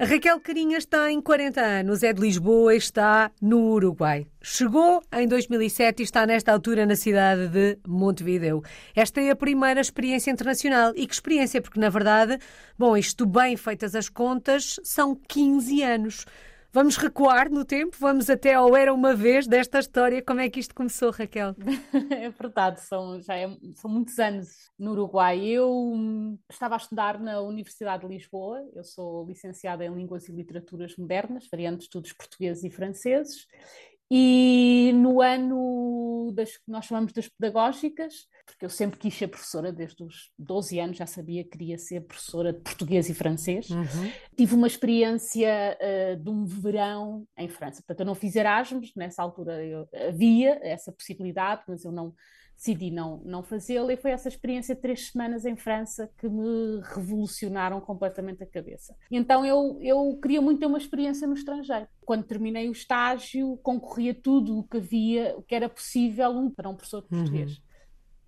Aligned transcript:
A 0.00 0.04
Raquel 0.04 0.38
Carinhas 0.38 0.86
tem 0.86 1.20
40 1.20 1.60
anos, 1.60 2.04
é 2.04 2.12
de 2.12 2.20
Lisboa 2.20 2.72
e 2.72 2.78
está 2.78 3.32
no 3.42 3.72
Uruguai. 3.72 4.28
Chegou 4.40 5.02
em 5.12 5.26
2007 5.26 5.98
e 5.98 6.04
está 6.04 6.24
nesta 6.24 6.52
altura 6.52 6.86
na 6.86 6.94
cidade 6.94 7.48
de 7.48 7.78
Montevideo. 7.84 8.62
Esta 8.94 9.20
é 9.20 9.30
a 9.30 9.34
primeira 9.34 9.80
experiência 9.80 10.30
internacional. 10.30 10.92
E 10.94 11.04
que 11.04 11.12
experiência, 11.12 11.60
porque 11.60 11.80
na 11.80 11.88
verdade, 11.88 12.38
bom, 12.78 12.96
isto 12.96 13.26
bem 13.26 13.56
feitas 13.56 13.96
as 13.96 14.08
contas, 14.08 14.78
são 14.84 15.16
15 15.16 15.82
anos. 15.82 16.26
Vamos 16.70 16.96
recuar 16.98 17.50
no 17.50 17.64
tempo, 17.64 17.96
vamos 17.98 18.28
até 18.28 18.52
ao 18.52 18.76
Era 18.76 18.92
Uma 18.92 19.14
Vez 19.14 19.46
desta 19.46 19.78
história. 19.78 20.22
Como 20.22 20.40
é 20.40 20.50
que 20.50 20.60
isto 20.60 20.74
começou, 20.74 21.10
Raquel? 21.10 21.54
É 22.10 22.28
verdade, 22.30 22.80
são, 22.82 23.20
já 23.22 23.36
é, 23.36 23.48
são 23.74 23.90
muitos 23.90 24.18
anos 24.18 24.48
no 24.78 24.92
Uruguai. 24.92 25.40
Eu 25.46 25.70
hum, 25.70 26.38
estava 26.50 26.74
a 26.74 26.78
estudar 26.78 27.18
na 27.18 27.40
Universidade 27.40 28.06
de 28.06 28.14
Lisboa, 28.14 28.62
eu 28.74 28.84
sou 28.84 29.26
licenciada 29.26 29.84
em 29.84 29.94
Línguas 29.94 30.28
e 30.28 30.32
Literaturas 30.32 30.94
Modernas, 30.96 31.48
variando 31.50 31.78
de 31.78 31.84
estudos 31.84 32.12
portugueses 32.12 32.62
e 32.64 32.70
franceses, 32.70 33.46
e 34.10 34.90
no 34.94 35.20
ano 35.20 36.32
das 36.34 36.56
que 36.56 36.70
nós 36.70 36.86
chamamos 36.86 37.12
das 37.12 37.28
pedagógicas, 37.28 38.26
porque 38.46 38.64
eu 38.64 38.70
sempre 38.70 38.98
quis 38.98 39.14
ser 39.14 39.28
professora, 39.28 39.70
desde 39.70 40.02
os 40.02 40.30
12 40.38 40.80
anos 40.80 40.96
já 40.96 41.06
sabia 41.06 41.44
que 41.44 41.50
queria 41.50 41.76
ser 41.76 42.00
professora 42.02 42.52
de 42.52 42.60
português 42.60 43.08
e 43.10 43.14
francês. 43.14 43.68
Uhum. 43.68 44.10
Tive 44.36 44.54
uma 44.54 44.66
experiência 44.66 45.78
uh, 45.78 46.16
de 46.16 46.30
um 46.30 46.46
verão 46.46 47.26
em 47.36 47.48
França. 47.48 47.82
Portanto, 47.82 48.00
eu 48.00 48.06
não 48.06 48.14
fiz 48.14 48.34
Erasmus, 48.34 48.92
nessa 48.96 49.22
altura 49.22 49.62
eu, 49.64 49.86
havia 50.08 50.58
essa 50.62 50.90
possibilidade, 50.90 51.62
mas 51.68 51.84
eu 51.84 51.92
não 51.92 52.14
decidi 52.58 52.90
não, 52.90 53.22
não 53.24 53.40
fazê-la 53.40 53.92
e 53.92 53.96
foi 53.96 54.10
essa 54.10 54.28
experiência 54.28 54.74
de 54.74 54.80
três 54.80 55.10
semanas 55.10 55.46
em 55.46 55.56
França 55.56 56.10
que 56.18 56.28
me 56.28 56.80
revolucionaram 56.82 57.80
completamente 57.80 58.42
a 58.42 58.46
cabeça. 58.46 58.96
Então 59.08 59.46
eu, 59.46 59.78
eu 59.80 60.18
queria 60.20 60.42
muito 60.42 60.58
ter 60.58 60.66
uma 60.66 60.76
experiência 60.76 61.26
no 61.26 61.34
estrangeiro. 61.34 61.86
Quando 62.04 62.24
terminei 62.24 62.68
o 62.68 62.72
estágio, 62.72 63.56
concorria 63.58 64.12
tudo 64.12 64.58
o 64.58 64.64
que 64.64 64.78
havia, 64.78 65.36
o 65.38 65.42
que 65.42 65.54
era 65.54 65.68
possível 65.68 66.50
para 66.50 66.68
um 66.68 66.74
professor 66.74 67.02
de 67.02 67.08
português. 67.08 67.52
Uhum. 67.52 67.62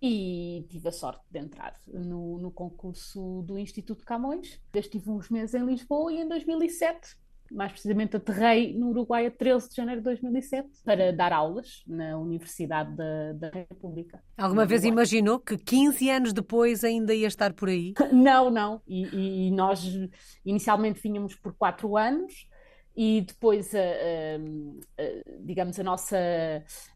E 0.02 0.66
tive 0.70 0.88
a 0.88 0.92
sorte 0.92 1.24
de 1.28 1.38
entrar 1.40 1.74
no, 1.86 2.38
no 2.38 2.52
concurso 2.52 3.42
do 3.42 3.58
Instituto 3.58 4.04
Camões. 4.04 4.60
Estive 4.72 5.10
uns 5.10 5.28
meses 5.28 5.54
em 5.54 5.66
Lisboa 5.66 6.12
e 6.12 6.20
em 6.20 6.28
2007 6.28 7.19
mais 7.50 7.72
precisamente 7.72 8.16
aterrei 8.16 8.76
no 8.76 8.90
Uruguai 8.90 9.26
a 9.26 9.30
13 9.30 9.68
de 9.70 9.76
janeiro 9.76 10.00
de 10.00 10.04
2007 10.04 10.68
para 10.84 11.12
dar 11.12 11.32
aulas 11.32 11.82
na 11.86 12.16
Universidade 12.16 12.94
da, 12.96 13.32
da 13.32 13.50
República. 13.50 14.22
Alguma 14.36 14.64
vez 14.64 14.84
imaginou 14.84 15.38
que 15.40 15.58
15 15.58 16.10
anos 16.10 16.32
depois 16.32 16.84
ainda 16.84 17.12
ia 17.12 17.26
estar 17.26 17.52
por 17.52 17.68
aí? 17.68 17.94
Não, 18.12 18.50
não. 18.50 18.80
E, 18.86 19.46
e 19.46 19.50
nós 19.50 19.84
inicialmente 20.44 21.00
vinhamos 21.02 21.34
por 21.34 21.52
quatro 21.54 21.96
anos 21.96 22.48
e 22.96 23.22
depois, 23.22 23.74
a, 23.74 23.78
a, 23.78 25.02
a, 25.02 25.40
digamos, 25.40 25.78
a 25.78 25.82
nossa, 25.82 26.16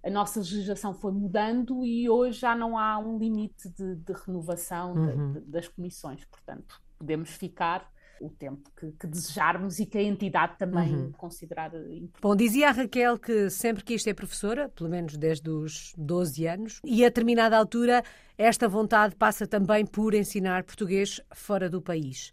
a 0.02 0.10
nossa 0.10 0.40
legislação 0.40 0.92
foi 0.92 1.12
mudando 1.12 1.84
e 1.84 2.08
hoje 2.10 2.40
já 2.40 2.54
não 2.54 2.76
há 2.76 2.98
um 2.98 3.18
limite 3.18 3.68
de, 3.70 3.96
de 3.96 4.12
renovação 4.12 4.94
uhum. 4.94 5.32
de, 5.32 5.40
de, 5.40 5.50
das 5.50 5.68
comissões. 5.68 6.24
Portanto, 6.26 6.80
podemos 6.98 7.30
ficar 7.30 7.88
o 8.20 8.30
tempo 8.30 8.70
que, 8.76 8.92
que, 8.92 9.06
desejarmos 9.06 9.78
e 9.78 9.86
que 9.86 9.98
a 9.98 10.02
entidade 10.02 10.56
também 10.58 10.94
uhum. 10.94 11.12
considerar 11.12 11.74
importante. 11.74 12.20
Bom, 12.20 12.36
dizia 12.36 12.68
a 12.68 12.72
Raquel 12.72 13.18
que 13.18 13.50
sempre 13.50 13.84
quis 13.84 14.02
ser 14.02 14.14
professora, 14.14 14.68
pelo 14.68 14.90
menos 14.90 15.16
desde 15.16 15.50
os 15.50 15.92
12 15.96 16.46
anos, 16.46 16.80
e 16.84 17.04
a 17.04 17.08
determinada 17.08 17.56
altura 17.56 18.02
esta 18.36 18.68
vontade 18.68 19.14
passa 19.16 19.46
também 19.46 19.86
por 19.86 20.14
ensinar 20.14 20.64
português 20.64 21.20
fora 21.32 21.68
do 21.68 21.80
país. 21.80 22.32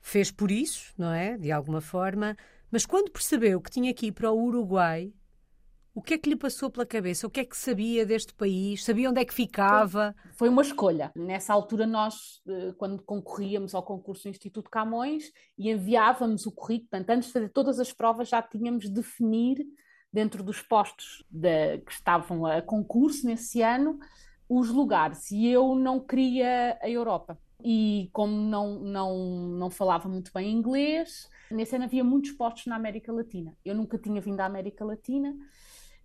Fez 0.00 0.30
por 0.30 0.50
isso, 0.50 0.92
não 0.98 1.12
é? 1.12 1.36
De 1.36 1.50
alguma 1.50 1.80
forma, 1.80 2.36
mas 2.70 2.84
quando 2.84 3.10
percebeu 3.10 3.60
que 3.60 3.70
tinha 3.70 3.92
que 3.94 4.06
ir 4.06 4.12
para 4.12 4.30
o 4.30 4.42
Uruguai, 4.42 5.12
o 5.94 6.02
que 6.02 6.14
é 6.14 6.18
que 6.18 6.28
lhe 6.28 6.36
passou 6.36 6.68
pela 6.68 6.84
cabeça? 6.84 7.26
O 7.26 7.30
que 7.30 7.40
é 7.40 7.44
que 7.44 7.56
sabia 7.56 8.04
deste 8.04 8.34
país? 8.34 8.84
Sabia 8.84 9.08
onde 9.08 9.20
é 9.20 9.24
que 9.24 9.32
ficava? 9.32 10.14
Foi, 10.36 10.48
uma 10.48 10.62
escolha. 10.62 11.12
Nessa 11.14 11.52
altura, 11.52 11.86
nós, 11.86 12.42
eh, 12.48 12.74
quando 12.76 13.00
concorríamos 13.02 13.74
ao 13.74 13.82
concurso 13.82 14.24
do 14.24 14.30
Instituto 14.30 14.68
Camões 14.68 15.30
e 15.56 15.70
enviávamos 15.70 16.46
o 16.46 16.52
currículo, 16.52 16.90
portanto, 16.90 17.10
antes 17.10 17.28
de 17.28 17.32
fazer 17.32 17.48
todas 17.50 17.78
as 17.78 17.92
provas, 17.92 18.28
já 18.28 18.42
tínhamos 18.42 18.84
de 18.84 18.90
definir, 18.90 19.64
dentro 20.12 20.42
dos 20.42 20.62
postos 20.62 21.24
de, 21.28 21.78
que 21.78 21.92
estavam 21.92 22.46
a 22.46 22.62
concurso 22.62 23.26
nesse 23.26 23.62
ano, 23.62 23.98
os 24.48 24.70
lugares. 24.70 25.30
E 25.30 25.46
eu 25.46 25.74
não 25.74 25.98
queria 25.98 26.78
a 26.80 26.88
Europa. 26.88 27.38
E 27.64 28.10
como 28.12 28.32
não, 28.32 28.80
não, 28.80 29.16
não 29.58 29.70
falava 29.70 30.08
muito 30.08 30.32
bem 30.32 30.52
inglês, 30.52 31.28
nesse 31.50 31.74
ano 31.74 31.84
havia 31.84 32.04
muitos 32.04 32.32
postos 32.32 32.66
na 32.66 32.76
América 32.76 33.12
Latina. 33.12 33.56
Eu 33.64 33.74
nunca 33.74 33.96
tinha 33.98 34.20
vindo 34.20 34.40
à 34.40 34.44
América 34.44 34.84
Latina 34.84 35.34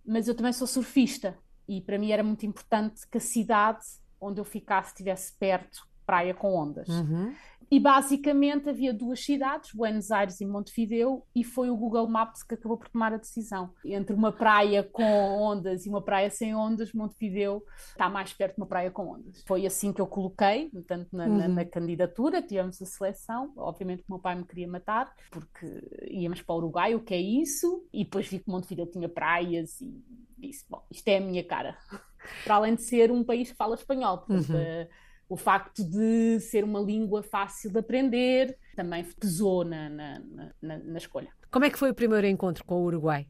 mas 0.04 0.28
eu 0.28 0.34
também 0.34 0.52
sou 0.52 0.66
surfista 0.66 1.36
e 1.68 1.80
para 1.80 1.98
mim 1.98 2.10
era 2.10 2.22
muito 2.22 2.44
importante 2.44 3.08
que 3.08 3.18
a 3.18 3.20
cidade 3.20 3.84
onde 4.20 4.40
eu 4.40 4.44
ficasse 4.44 4.90
estivesse 4.90 5.32
perto 5.38 5.88
praia 6.04 6.34
com 6.34 6.54
ondas. 6.54 6.88
Uhum. 6.88 7.32
E 7.70 7.78
basicamente 7.78 8.68
havia 8.68 8.92
duas 8.92 9.24
cidades, 9.24 9.72
Buenos 9.72 10.10
Aires 10.10 10.40
e 10.40 10.46
Montevideo, 10.46 11.22
e 11.32 11.44
foi 11.44 11.70
o 11.70 11.76
Google 11.76 12.08
Maps 12.08 12.42
que 12.42 12.54
acabou 12.54 12.76
por 12.76 12.88
tomar 12.88 13.12
a 13.12 13.16
decisão. 13.16 13.72
Entre 13.84 14.12
uma 14.12 14.32
praia 14.32 14.82
com 14.82 15.04
ondas 15.04 15.86
e 15.86 15.88
uma 15.88 16.02
praia 16.02 16.28
sem 16.30 16.52
ondas, 16.52 16.92
Montevideo 16.92 17.62
está 17.90 18.08
mais 18.08 18.32
perto 18.32 18.56
de 18.56 18.60
uma 18.60 18.66
praia 18.66 18.90
com 18.90 19.08
ondas. 19.08 19.44
Foi 19.46 19.64
assim 19.66 19.92
que 19.92 20.00
eu 20.00 20.06
coloquei, 20.08 20.68
portanto, 20.70 21.08
na, 21.12 21.26
uhum. 21.26 21.38
na, 21.38 21.48
na 21.48 21.64
candidatura, 21.64 22.42
tivemos 22.42 22.82
a 22.82 22.86
seleção. 22.86 23.52
Obviamente 23.56 24.00
o 24.00 24.12
meu 24.14 24.18
pai 24.18 24.34
me 24.34 24.44
queria 24.44 24.66
matar, 24.66 25.14
porque 25.30 25.66
íamos 26.10 26.42
para 26.42 26.54
o 26.56 26.58
Uruguai, 26.58 26.96
o 26.96 27.04
que 27.04 27.14
é 27.14 27.20
isso? 27.20 27.86
E 27.92 28.02
depois 28.02 28.26
vi 28.26 28.40
que 28.40 28.50
Montevideo 28.50 28.86
tinha 28.86 29.08
praias 29.08 29.80
e 29.80 30.02
disse, 30.36 30.66
bom, 30.68 30.84
isto 30.90 31.06
é 31.06 31.18
a 31.18 31.20
minha 31.20 31.44
cara. 31.44 31.78
para 32.42 32.56
além 32.56 32.74
de 32.74 32.82
ser 32.82 33.12
um 33.12 33.22
país 33.22 33.52
que 33.52 33.56
fala 33.56 33.76
espanhol, 33.76 34.18
portanto, 34.18 34.52
uhum 34.52 34.86
o 35.30 35.36
facto 35.36 35.84
de 35.88 36.40
ser 36.40 36.64
uma 36.64 36.80
língua 36.80 37.22
fácil 37.22 37.70
de 37.70 37.78
aprender 37.78 38.58
também 38.74 39.04
pesou 39.04 39.64
na, 39.64 39.88
na, 39.88 40.22
na, 40.60 40.78
na, 40.78 40.98
escolha. 40.98 41.32
Como 41.52 41.64
é 41.64 41.70
que 41.70 41.78
foi 41.78 41.90
o 41.90 41.94
primeiro 41.94 42.26
encontro 42.26 42.64
com 42.64 42.74
o 42.74 42.84
Uruguai? 42.84 43.28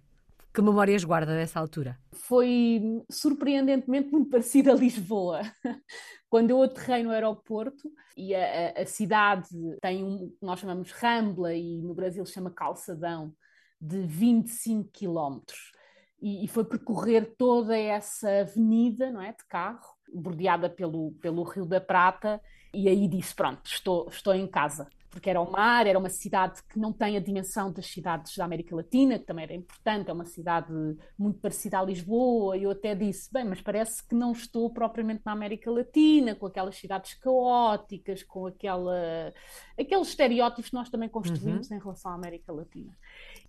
Que 0.52 0.62
memórias 0.62 1.04
guarda 1.04 1.34
dessa 1.34 1.60
altura? 1.60 1.98
Foi 2.12 2.80
surpreendentemente 3.10 4.10
muito 4.10 4.30
parecido 4.32 4.72
a 4.72 4.74
Lisboa. 4.74 5.42
Quando 6.30 6.50
eu 6.50 6.62
aterrei 6.62 7.02
no 7.02 7.10
aeroporto 7.10 7.92
e 8.16 8.34
a, 8.34 8.78
a, 8.78 8.82
a 8.82 8.86
cidade 8.86 9.50
tem 9.82 10.02
um, 10.02 10.34
nós 10.40 10.58
chamamos 10.58 10.90
Rambla 10.92 11.52
e 11.52 11.82
no 11.82 11.94
Brasil 11.94 12.24
se 12.24 12.32
chama 12.32 12.50
Calçadão, 12.50 13.34
de 13.78 14.00
25 14.06 14.88
quilómetros. 14.90 15.72
E, 16.22 16.46
e 16.46 16.48
foi 16.48 16.64
percorrer 16.64 17.34
toda 17.36 17.76
essa 17.76 18.40
avenida, 18.40 19.10
não 19.10 19.20
é, 19.20 19.32
de 19.32 19.44
carro, 19.46 19.99
bordeada 20.14 20.68
pelo, 20.68 21.12
pelo 21.20 21.42
Rio 21.42 21.66
da 21.66 21.80
Prata, 21.80 22.40
e 22.72 22.88
aí 22.88 23.08
disse: 23.08 23.34
Pronto, 23.34 23.60
estou, 23.64 24.08
estou 24.08 24.34
em 24.34 24.46
casa. 24.46 24.88
Porque 25.10 25.28
era 25.28 25.40
o 25.40 25.50
mar, 25.50 25.88
era 25.88 25.98
uma 25.98 26.08
cidade 26.08 26.62
que 26.68 26.78
não 26.78 26.92
tem 26.92 27.16
a 27.16 27.20
dimensão 27.20 27.72
das 27.72 27.86
cidades 27.86 28.36
da 28.36 28.44
América 28.44 28.76
Latina, 28.76 29.18
que 29.18 29.24
também 29.24 29.42
era 29.42 29.54
importante, 29.54 30.08
é 30.08 30.12
uma 30.12 30.24
cidade 30.24 30.72
muito 31.18 31.40
parecida 31.40 31.80
a 31.80 31.82
Lisboa. 31.82 32.56
E 32.56 32.62
eu 32.62 32.70
até 32.70 32.94
disse: 32.94 33.28
Bem, 33.32 33.44
mas 33.44 33.60
parece 33.60 34.06
que 34.06 34.14
não 34.14 34.30
estou 34.30 34.70
propriamente 34.70 35.22
na 35.26 35.32
América 35.32 35.68
Latina, 35.68 36.36
com 36.36 36.46
aquelas 36.46 36.76
cidades 36.76 37.14
caóticas, 37.14 38.22
com 38.22 38.46
aquela, 38.46 39.34
aqueles 39.76 40.08
estereótipos 40.08 40.70
que 40.70 40.76
nós 40.76 40.88
também 40.88 41.08
construímos 41.08 41.68
uhum. 41.70 41.76
em 41.76 41.80
relação 41.80 42.12
à 42.12 42.14
América 42.14 42.52
Latina 42.52 42.96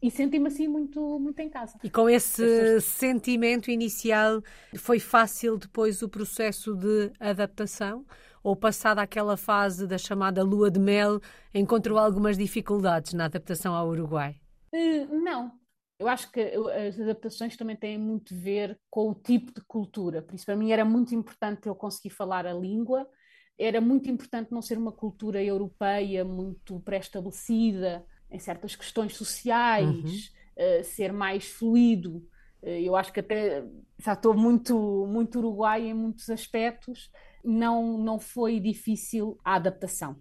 e 0.01 0.09
senti-me 0.09 0.47
assim 0.47 0.67
muito, 0.67 1.19
muito 1.19 1.39
em 1.39 1.49
casa. 1.49 1.77
E 1.83 1.89
com 1.89 2.09
esse 2.09 2.43
pessoas... 2.43 2.85
sentimento 2.85 3.69
inicial, 3.69 4.41
foi 4.77 4.99
fácil 4.99 5.57
depois 5.57 6.01
o 6.01 6.09
processo 6.09 6.75
de 6.75 7.11
adaptação? 7.19 8.05
Ou 8.43 8.55
passada 8.55 9.01
aquela 9.01 9.37
fase 9.37 9.85
da 9.85 9.99
chamada 9.99 10.41
lua 10.43 10.71
de 10.71 10.79
mel, 10.79 11.19
encontrou 11.53 11.99
algumas 11.99 12.37
dificuldades 12.37 13.13
na 13.13 13.25
adaptação 13.25 13.75
ao 13.75 13.87
Uruguai? 13.89 14.35
Uh, 14.73 15.21
não. 15.21 15.51
Eu 15.99 16.07
acho 16.07 16.31
que 16.31 16.41
as 16.41 16.99
adaptações 16.99 17.55
também 17.55 17.75
têm 17.75 17.99
muito 17.99 18.33
a 18.33 18.37
ver 18.37 18.79
com 18.89 19.11
o 19.11 19.13
tipo 19.13 19.53
de 19.53 19.61
cultura. 19.67 20.23
Por 20.23 20.33
isso, 20.33 20.45
para 20.47 20.55
mim, 20.55 20.71
era 20.71 20.83
muito 20.83 21.13
importante 21.13 21.67
eu 21.67 21.75
conseguir 21.75 22.09
falar 22.09 22.47
a 22.47 22.53
língua, 22.53 23.07
era 23.55 23.79
muito 23.79 24.09
importante 24.09 24.51
não 24.51 24.63
ser 24.63 24.79
uma 24.79 24.91
cultura 24.91 25.43
europeia 25.43 26.25
muito 26.25 26.79
pré-estabelecida, 26.79 28.03
em 28.31 28.39
certas 28.39 28.75
questões 28.75 29.15
sociais, 29.15 30.31
uhum. 30.57 30.79
uh, 30.79 30.83
ser 30.83 31.11
mais 31.11 31.45
fluido. 31.45 32.17
Uh, 32.61 32.69
eu 32.69 32.95
acho 32.95 33.11
que 33.11 33.19
até 33.19 33.63
já 33.99 34.13
estou 34.13 34.33
muito, 34.33 35.05
muito 35.07 35.39
uruguai 35.39 35.87
em 35.87 35.93
muitos 35.93 36.29
aspectos, 36.29 37.11
não, 37.43 37.97
não 37.97 38.19
foi 38.19 38.59
difícil 38.59 39.39
a 39.43 39.55
adaptação. 39.55 40.15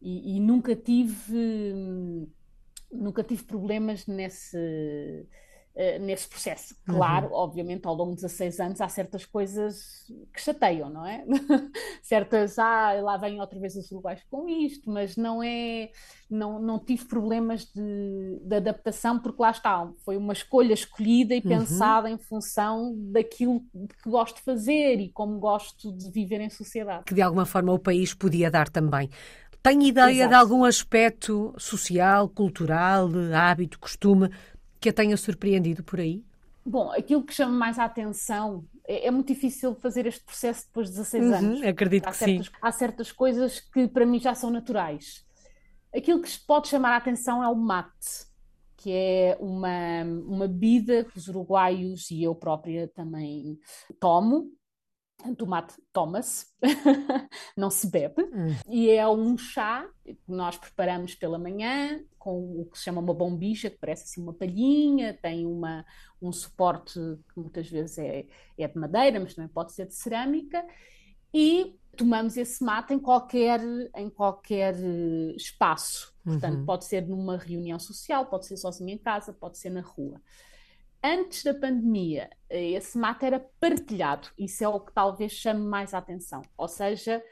E, 0.00 0.36
e 0.36 0.40
nunca 0.40 0.76
tive 0.76 2.28
nunca 2.90 3.24
tive 3.24 3.42
problemas 3.42 4.06
nesse 4.06 5.26
uh, 5.74 5.98
nesse 6.00 6.28
processo. 6.28 6.76
Claro, 6.86 7.28
uhum. 7.28 7.34
obviamente, 7.34 7.86
ao 7.86 7.94
longo 7.94 8.10
de 8.10 8.22
16 8.22 8.60
anos 8.60 8.80
há 8.80 8.88
certas 8.88 9.24
coisas 9.24 10.04
que 10.32 10.40
chateiam, 10.40 10.88
não 10.88 11.06
é? 11.06 11.24
certas, 12.02 12.58
ah, 12.58 12.92
lá 13.02 13.16
vem 13.16 13.40
outra 13.40 13.58
vez 13.58 13.76
os 13.76 13.90
uruguaios 13.90 14.22
com 14.30 14.48
isto, 14.48 14.90
mas 14.90 15.16
não 15.16 15.42
é, 15.42 15.90
não, 16.30 16.58
não 16.60 16.78
tive 16.78 17.04
problemas 17.04 17.64
de, 17.64 18.40
de 18.42 18.56
adaptação, 18.56 19.18
porque 19.18 19.40
lá 19.40 19.50
está, 19.50 19.90
foi 20.04 20.16
uma 20.16 20.32
escolha 20.32 20.74
escolhida 20.74 21.34
e 21.34 21.38
uhum. 21.38 21.48
pensada 21.48 22.10
em 22.10 22.18
função 22.18 22.94
daquilo 22.96 23.60
que 23.72 24.08
gosto 24.08 24.36
de 24.36 24.42
fazer 24.42 25.00
e 25.00 25.08
como 25.08 25.38
gosto 25.38 25.92
de 25.92 26.10
viver 26.10 26.40
em 26.40 26.50
sociedade. 26.50 27.04
Que 27.04 27.14
de 27.14 27.22
alguma 27.22 27.46
forma 27.46 27.72
o 27.72 27.78
país 27.78 28.14
podia 28.14 28.50
dar 28.50 28.68
também. 28.68 29.10
Tem 29.62 29.82
ideia 29.88 30.12
Exato. 30.12 30.28
de 30.28 30.34
algum 30.34 30.62
aspecto 30.62 31.54
social, 31.56 32.28
cultural, 32.28 33.08
hábito, 33.34 33.78
costume 33.78 34.28
que 34.84 34.90
a 34.90 34.92
tenha 34.92 35.16
surpreendido 35.16 35.82
por 35.82 35.98
aí? 35.98 36.22
Bom, 36.64 36.92
aquilo 36.92 37.22
que 37.24 37.32
chama 37.32 37.52
mais 37.52 37.78
a 37.78 37.86
atenção 37.86 38.66
é, 38.86 39.06
é 39.06 39.10
muito 39.10 39.28
difícil 39.28 39.74
fazer 39.76 40.04
este 40.04 40.22
processo 40.22 40.66
depois 40.66 40.88
de 40.88 40.96
16 40.96 41.24
uhum, 41.24 41.34
anos. 41.34 41.62
Acredito 41.62 42.06
há 42.06 42.10
que 42.10 42.16
certas, 42.18 42.46
sim. 42.46 42.52
Há 42.60 42.72
certas 42.72 43.10
coisas 43.10 43.60
que 43.60 43.88
para 43.88 44.04
mim 44.04 44.20
já 44.20 44.34
são 44.34 44.50
naturais. 44.50 45.24
Aquilo 45.94 46.20
que 46.20 46.28
pode 46.46 46.68
chamar 46.68 46.92
a 46.92 46.96
atenção 46.98 47.42
é 47.42 47.48
o 47.48 47.54
mate, 47.54 48.26
que 48.76 48.92
é 48.92 49.38
uma, 49.40 50.04
uma 50.26 50.46
bebida 50.46 51.04
que 51.04 51.16
os 51.16 51.28
uruguaios 51.28 52.10
e 52.10 52.22
eu 52.22 52.34
própria 52.34 52.86
também 52.88 53.58
tomo, 53.98 54.50
tomate 55.32 55.74
toma-se, 55.92 56.46
não 57.56 57.70
se 57.70 57.88
bebe, 57.88 58.22
hum. 58.24 58.56
e 58.68 58.90
é 58.90 59.06
um 59.08 59.38
chá 59.38 59.88
que 60.04 60.18
nós 60.26 60.56
preparamos 60.56 61.14
pela 61.14 61.38
manhã 61.38 62.02
com 62.18 62.60
o 62.60 62.64
que 62.66 62.76
se 62.76 62.84
chama 62.84 63.00
uma 63.00 63.14
bombicha, 63.14 63.70
que 63.70 63.78
parece 63.78 64.04
assim 64.04 64.20
uma 64.20 64.32
palhinha, 64.32 65.16
tem 65.22 65.46
uma, 65.46 65.86
um 66.20 66.32
suporte 66.32 66.98
que 66.98 67.40
muitas 67.40 67.68
vezes 67.70 67.98
é, 67.98 68.26
é 68.58 68.66
de 68.66 68.78
madeira, 68.78 69.20
mas 69.20 69.34
também 69.34 69.48
pode 69.48 69.72
ser 69.72 69.86
de 69.86 69.94
cerâmica, 69.94 70.66
e 71.32 71.78
tomamos 71.96 72.36
esse 72.36 72.64
mate 72.64 72.92
em 72.92 72.98
qualquer, 72.98 73.60
em 73.96 74.10
qualquer 74.10 74.74
espaço. 75.36 76.12
Portanto, 76.24 76.58
uhum. 76.58 76.64
pode 76.64 76.86
ser 76.86 77.06
numa 77.06 77.36
reunião 77.36 77.78
social, 77.78 78.26
pode 78.26 78.46
ser 78.46 78.56
sozinho 78.56 78.90
em 78.90 78.98
casa, 78.98 79.32
pode 79.32 79.58
ser 79.58 79.70
na 79.70 79.82
rua 79.82 80.20
antes 81.04 81.44
da 81.44 81.52
pandemia, 81.52 82.30
esse 82.48 82.96
mate 82.96 83.26
era 83.26 83.46
partilhado. 83.60 84.28
Isso 84.38 84.64
é 84.64 84.68
o 84.68 84.80
que 84.80 84.92
talvez 84.92 85.32
chame 85.32 85.60
mais 85.60 85.92
a 85.92 85.98
atenção. 85.98 86.40
Ou 86.56 86.66
seja, 86.66 87.22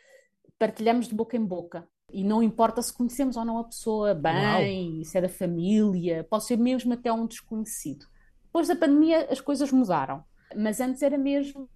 partilhamos 0.59 1.09
de 1.09 1.15
boca 1.15 1.37
em 1.37 1.45
boca. 1.45 1.89
E 2.13 2.23
não 2.23 2.43
importa 2.43 2.83
se 2.83 2.93
conhecemos 2.93 3.39
ou 3.39 3.45
não 3.45 3.57
a 3.57 3.65
pessoa 3.65 4.15
bem, 4.15 4.97
Uau. 4.97 5.05
se 5.05 5.17
é 5.17 5.23
da 5.23 5.29
família, 5.31 6.27
pode 6.29 6.45
ser 6.45 6.59
mesmo 6.59 6.93
até 6.93 7.11
um 7.11 7.27
desconhecido. 7.27 8.05
Depois 8.45 8.69
da 8.69 8.77
pandemia 8.77 9.27
as 9.31 9.41
coisas 9.41 9.73
mudaram, 9.73 10.23
mas 10.55 10.79
antes 10.79 11.01
era 11.01 11.17
mesmo 11.17 11.71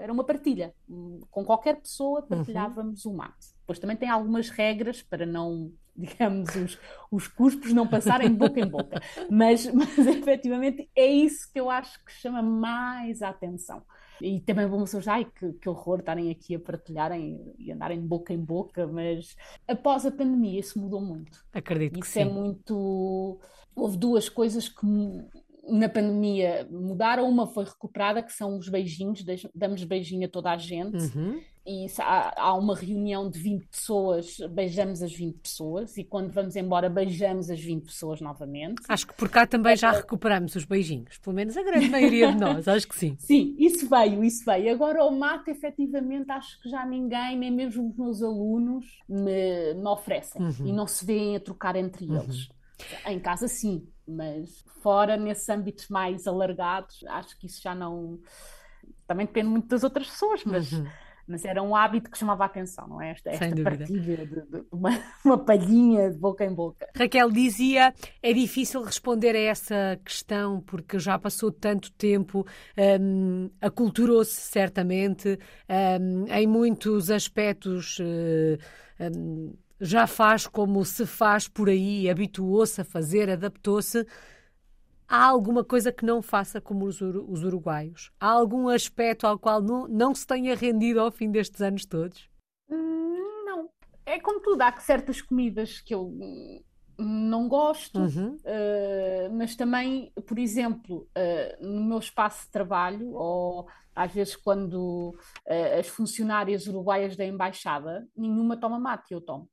era 0.00 0.12
uma 0.12 0.24
partilha. 0.24 0.74
Com 1.30 1.44
qualquer 1.44 1.80
pessoa 1.80 2.22
partilhávamos 2.22 3.04
uhum. 3.04 3.12
o 3.12 3.16
mate. 3.16 3.57
Depois 3.68 3.78
também 3.78 3.98
tem 3.98 4.08
algumas 4.08 4.48
regras 4.48 5.02
para 5.02 5.26
não 5.26 5.70
digamos, 5.94 6.54
os, 6.54 6.78
os 7.10 7.28
cuspos 7.28 7.72
não 7.72 7.86
passarem 7.86 8.30
de 8.30 8.36
boca 8.36 8.60
em 8.60 8.66
boca. 8.66 9.02
Mas, 9.28 9.66
mas 9.74 9.98
efetivamente 9.98 10.88
é 10.94 11.06
isso 11.06 11.52
que 11.52 11.60
eu 11.60 11.68
acho 11.68 12.02
que 12.04 12.12
chama 12.12 12.40
mais 12.40 13.20
a 13.20 13.28
atenção. 13.28 13.82
E 14.22 14.40
também 14.40 14.66
vão 14.66 14.80
pessoas, 14.80 15.06
ai 15.06 15.24
que, 15.24 15.52
que 15.54 15.68
horror 15.68 15.98
estarem 15.98 16.30
aqui 16.30 16.54
a 16.54 16.60
partilharem 16.60 17.54
e 17.58 17.70
andarem 17.70 18.00
de 18.00 18.06
boca 18.06 18.32
em 18.32 18.38
boca, 18.38 18.86
mas 18.86 19.36
após 19.66 20.06
a 20.06 20.10
pandemia 20.10 20.60
isso 20.60 20.80
mudou 20.80 21.00
muito. 21.00 21.44
Acredito 21.52 22.00
isso 22.00 22.12
que 22.12 22.20
é 22.20 22.24
sim. 22.24 22.32
muito. 22.32 23.38
Houve 23.74 23.96
duas 23.96 24.28
coisas 24.28 24.68
que 24.68 24.86
na 25.68 25.88
pandemia 25.88 26.66
mudaram. 26.70 27.28
Uma 27.28 27.46
foi 27.46 27.64
recuperada, 27.64 28.22
que 28.22 28.32
são 28.32 28.56
os 28.56 28.68
beijinhos, 28.68 29.24
damos 29.54 29.84
beijinho 29.84 30.26
a 30.26 30.30
toda 30.30 30.50
a 30.50 30.56
gente. 30.56 31.16
Uhum. 31.16 31.40
E 31.68 31.86
há, 31.98 32.44
há, 32.44 32.54
uma 32.54 32.74
reunião 32.74 33.28
de 33.28 33.38
20 33.38 33.66
pessoas, 33.66 34.38
beijamos 34.50 35.02
as 35.02 35.12
20 35.12 35.38
pessoas, 35.38 35.98
e 35.98 36.02
quando 36.02 36.32
vamos 36.32 36.56
embora, 36.56 36.88
beijamos 36.88 37.50
as 37.50 37.60
20 37.60 37.84
pessoas 37.84 38.22
novamente. 38.22 38.80
Acho 38.88 39.06
que 39.06 39.12
por 39.12 39.28
cá 39.28 39.46
também 39.46 39.76
já 39.76 39.90
recuperamos 39.90 40.54
os 40.54 40.64
beijinhos, 40.64 41.18
pelo 41.18 41.36
menos 41.36 41.58
a 41.58 41.62
grande 41.62 41.90
maioria 41.90 42.32
de 42.32 42.38
nós, 42.38 42.66
acho 42.68 42.88
que 42.88 42.98
sim. 42.98 43.16
Sim, 43.18 43.54
isso 43.58 43.86
veio, 43.86 44.24
isso 44.24 44.46
veio. 44.46 44.72
Agora, 44.72 45.04
o 45.04 45.10
mate, 45.10 45.50
efetivamente, 45.50 46.30
acho 46.30 46.58
que 46.62 46.70
já 46.70 46.86
ninguém, 46.86 47.36
nem 47.36 47.50
mesmo 47.50 47.90
os 47.90 47.96
meus 47.98 48.22
alunos, 48.22 48.86
me, 49.06 49.74
me 49.74 49.88
oferecem 49.88 50.40
uhum. 50.40 50.66
e 50.66 50.72
não 50.72 50.86
se 50.86 51.04
veem 51.04 51.36
a 51.36 51.40
trocar 51.40 51.76
entre 51.76 52.06
uhum. 52.06 52.22
eles. 52.22 52.48
Em 53.06 53.20
casa, 53.20 53.46
sim, 53.46 53.86
mas 54.06 54.64
fora, 54.80 55.18
nesses 55.18 55.46
âmbitos 55.50 55.86
mais 55.90 56.26
alargados, 56.26 57.04
acho 57.08 57.38
que 57.38 57.46
isso 57.46 57.60
já 57.60 57.74
não. 57.74 58.18
Também 59.06 59.26
depende 59.26 59.48
muito 59.48 59.68
das 59.68 59.84
outras 59.84 60.08
pessoas, 60.08 60.42
mas. 60.46 60.72
Uhum. 60.72 60.86
Mas 61.28 61.44
era 61.44 61.62
um 61.62 61.76
hábito 61.76 62.10
que 62.10 62.16
chamava 62.16 62.44
a 62.44 62.46
atenção, 62.46 62.88
não 62.88 63.02
é? 63.02 63.10
Esta, 63.10 63.30
esta 63.30 63.62
partilha 63.62 64.26
de, 64.26 64.40
de 64.40 64.64
uma, 64.72 64.90
uma, 65.24 65.38
palhinha 65.38 66.10
de 66.10 66.18
boca 66.18 66.44
em 66.44 66.54
boca. 66.54 66.88
Raquel 66.96 67.30
dizia, 67.30 67.92
é 68.22 68.32
difícil 68.32 68.82
responder 68.82 69.36
a 69.36 69.40
essa 69.40 70.00
questão 70.04 70.60
porque 70.62 70.98
já 70.98 71.18
passou 71.18 71.52
tanto 71.52 71.92
tempo, 71.92 72.46
um, 73.00 73.50
aculturou-se 73.60 74.40
certamente, 74.40 75.38
um, 76.00 76.24
em 76.32 76.46
muitos 76.46 77.10
aspectos. 77.10 77.98
Um, 78.00 79.52
já 79.80 80.06
faz 80.06 80.46
como 80.46 80.84
se 80.84 81.06
faz 81.06 81.46
por 81.46 81.68
aí, 81.68 82.10
habituou-se 82.10 82.80
a 82.80 82.84
fazer, 82.84 83.30
adaptou-se. 83.30 84.04
Há 85.08 85.24
alguma 85.24 85.64
coisa 85.64 85.90
que 85.90 86.04
não 86.04 86.20
faça 86.20 86.60
como 86.60 86.84
os, 86.84 87.00
os 87.00 87.42
uruguaios? 87.42 88.12
Há 88.20 88.28
algum 88.28 88.68
aspecto 88.68 89.26
ao 89.26 89.38
qual 89.38 89.62
não, 89.62 89.88
não 89.88 90.14
se 90.14 90.26
tenha 90.26 90.54
rendido 90.54 91.00
ao 91.00 91.10
fim 91.10 91.30
destes 91.30 91.62
anos 91.62 91.86
todos? 91.86 92.28
Hum, 92.70 93.44
não. 93.46 93.70
É 94.04 94.20
como 94.20 94.40
tudo, 94.40 94.60
há 94.60 94.76
certas 94.76 95.22
comidas 95.22 95.80
que 95.80 95.94
eu 95.94 96.12
não 96.98 97.48
gosto, 97.48 98.00
uhum. 98.00 98.36
uh, 98.36 99.34
mas 99.34 99.56
também, 99.56 100.12
por 100.26 100.38
exemplo, 100.38 101.08
uh, 101.16 101.66
no 101.66 101.84
meu 101.84 101.98
espaço 101.98 102.44
de 102.44 102.50
trabalho, 102.50 103.12
ou 103.12 103.66
às 103.94 104.12
vezes 104.12 104.36
quando 104.36 105.14
uh, 105.46 105.78
as 105.78 105.88
funcionárias 105.88 106.66
uruguaias 106.66 107.16
da 107.16 107.24
embaixada, 107.24 108.06
nenhuma 108.14 108.58
toma 108.58 108.78
mate, 108.78 109.14
eu 109.14 109.20
tomo 109.20 109.48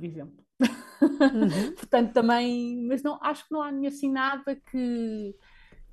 por 0.00 0.04
exemplo. 0.04 0.44
Uhum. 1.00 1.72
Portanto, 1.76 2.12
também, 2.12 2.84
mas 2.86 3.02
não, 3.02 3.18
acho 3.22 3.46
que 3.46 3.52
não 3.52 3.62
há 3.62 3.70
assim 3.86 4.10
nada 4.10 4.56
que, 4.56 5.34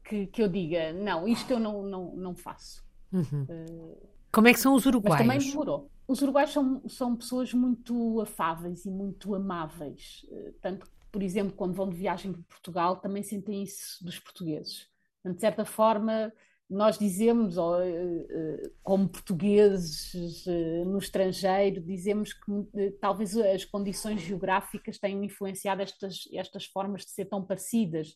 que, 0.04 0.28
que 0.28 0.42
eu 0.42 0.48
diga, 0.48 0.94
não, 0.94 1.28
isto 1.28 1.52
eu 1.52 1.60
não, 1.60 1.84
não, 1.84 2.16
não 2.16 2.36
faço. 2.36 2.86
Uhum. 3.12 3.44
Uh, 3.44 4.10
Como 4.32 4.48
é 4.48 4.54
que 4.54 4.60
são 4.60 4.74
os 4.74 4.86
uruguaios? 4.86 5.26
Também 5.26 5.40
demorou. 5.40 5.90
Os 6.08 6.22
uruguaios 6.22 6.52
são, 6.52 6.82
são 6.88 7.16
pessoas 7.16 7.54
muito 7.54 8.22
afáveis 8.22 8.86
e 8.86 8.90
muito 8.90 9.36
amáveis. 9.36 10.26
Uh, 10.30 10.54
tanto, 10.62 10.88
por 11.12 11.22
exemplo, 11.22 11.54
quando 11.54 11.74
vão 11.74 11.90
de 11.90 11.96
viagem 11.96 12.32
para 12.32 12.44
Portugal, 12.44 12.98
também 12.98 13.24
sentem 13.24 13.64
isso 13.64 14.04
dos 14.04 14.20
portugueses. 14.20 14.88
De 15.26 15.40
certa 15.40 15.66
forma, 15.66 16.32
nós 16.70 17.00
dizemos, 17.00 17.58
ou, 17.58 17.82
eh, 17.82 18.26
eh, 18.30 18.72
como 18.84 19.08
portugueses 19.08 20.46
eh, 20.46 20.84
no 20.86 20.98
estrangeiro, 20.98 21.82
dizemos 21.82 22.34
que 22.34 22.92
talvez 23.00 23.38
as 23.38 23.64
condições 23.64 24.20
geográficas 24.22 24.98
tenham 24.98 25.24
influenciado 25.24 25.82
estas, 25.82 26.28
estas 26.34 26.66
formas 26.66 27.06
de 27.06 27.12
ser 27.12 27.26
tão 27.26 27.44
parecidas. 27.44 28.16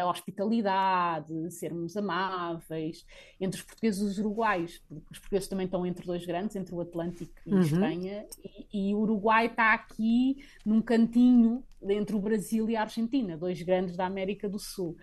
A 0.00 0.10
hospitalidade, 0.10 1.32
sermos 1.52 1.96
amáveis, 1.96 3.06
entre 3.40 3.60
os 3.60 3.64
portugueses 3.64 4.00
e 4.00 4.04
os 4.06 4.18
uruguaios, 4.18 4.78
porque 4.88 5.12
os 5.12 5.18
portugueses 5.20 5.48
também 5.48 5.66
estão 5.66 5.86
entre 5.86 6.04
dois 6.04 6.26
grandes, 6.26 6.56
entre 6.56 6.74
o 6.74 6.80
Atlântico 6.80 7.32
e 7.46 7.54
uhum. 7.54 7.60
Espanha, 7.60 8.26
e, 8.74 8.90
e 8.90 8.94
o 8.94 8.98
Uruguai 8.98 9.46
está 9.46 9.74
aqui 9.74 10.44
num 10.66 10.82
cantinho 10.82 11.62
entre 11.80 12.16
o 12.16 12.18
Brasil 12.18 12.68
e 12.68 12.74
a 12.74 12.80
Argentina, 12.80 13.36
dois 13.36 13.62
grandes 13.62 13.96
da 13.96 14.04
América 14.04 14.48
do 14.48 14.58
Sul 14.58 14.96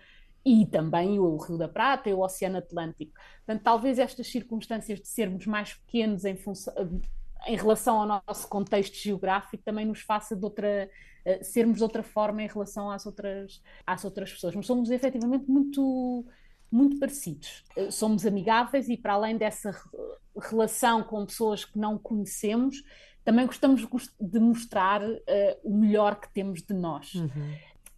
e 0.46 0.64
também 0.64 1.18
o 1.18 1.36
Rio 1.38 1.58
da 1.58 1.68
Prata 1.68 2.08
e 2.08 2.14
o 2.14 2.20
Oceano 2.20 2.58
Atlântico. 2.58 3.12
Portanto, 3.44 3.64
talvez 3.64 3.98
estas 3.98 4.28
circunstâncias 4.28 5.00
de 5.00 5.08
sermos 5.08 5.44
mais 5.44 5.74
pequenos 5.74 6.24
em, 6.24 6.38
em 7.48 7.56
relação 7.56 8.00
ao 8.00 8.22
nosso 8.24 8.46
contexto 8.48 8.94
geográfico 8.94 9.64
também 9.64 9.84
nos 9.84 10.02
faça 10.02 10.36
de 10.36 10.44
outra, 10.44 10.88
uh, 11.26 11.44
sermos 11.44 11.78
de 11.78 11.82
outra 11.82 12.04
forma 12.04 12.44
em 12.44 12.46
relação 12.46 12.88
às 12.88 13.04
outras, 13.06 13.60
às 13.84 14.04
outras 14.04 14.32
pessoas. 14.32 14.54
Mas 14.54 14.66
somos 14.66 14.88
efetivamente 14.88 15.50
muito, 15.50 16.24
muito 16.70 17.00
parecidos. 17.00 17.64
Uh, 17.76 17.90
somos 17.90 18.24
amigáveis 18.24 18.88
e, 18.88 18.96
para 18.96 19.14
além 19.14 19.36
dessa 19.36 19.74
relação 20.40 21.02
com 21.02 21.26
pessoas 21.26 21.64
que 21.64 21.76
não 21.76 21.98
conhecemos, 21.98 22.84
também 23.24 23.46
gostamos 23.46 23.84
de 24.20 24.38
mostrar 24.38 25.02
uh, 25.02 25.16
o 25.64 25.76
melhor 25.76 26.20
que 26.20 26.32
temos 26.32 26.62
de 26.62 26.72
nós. 26.72 27.14
Uhum. 27.14 27.56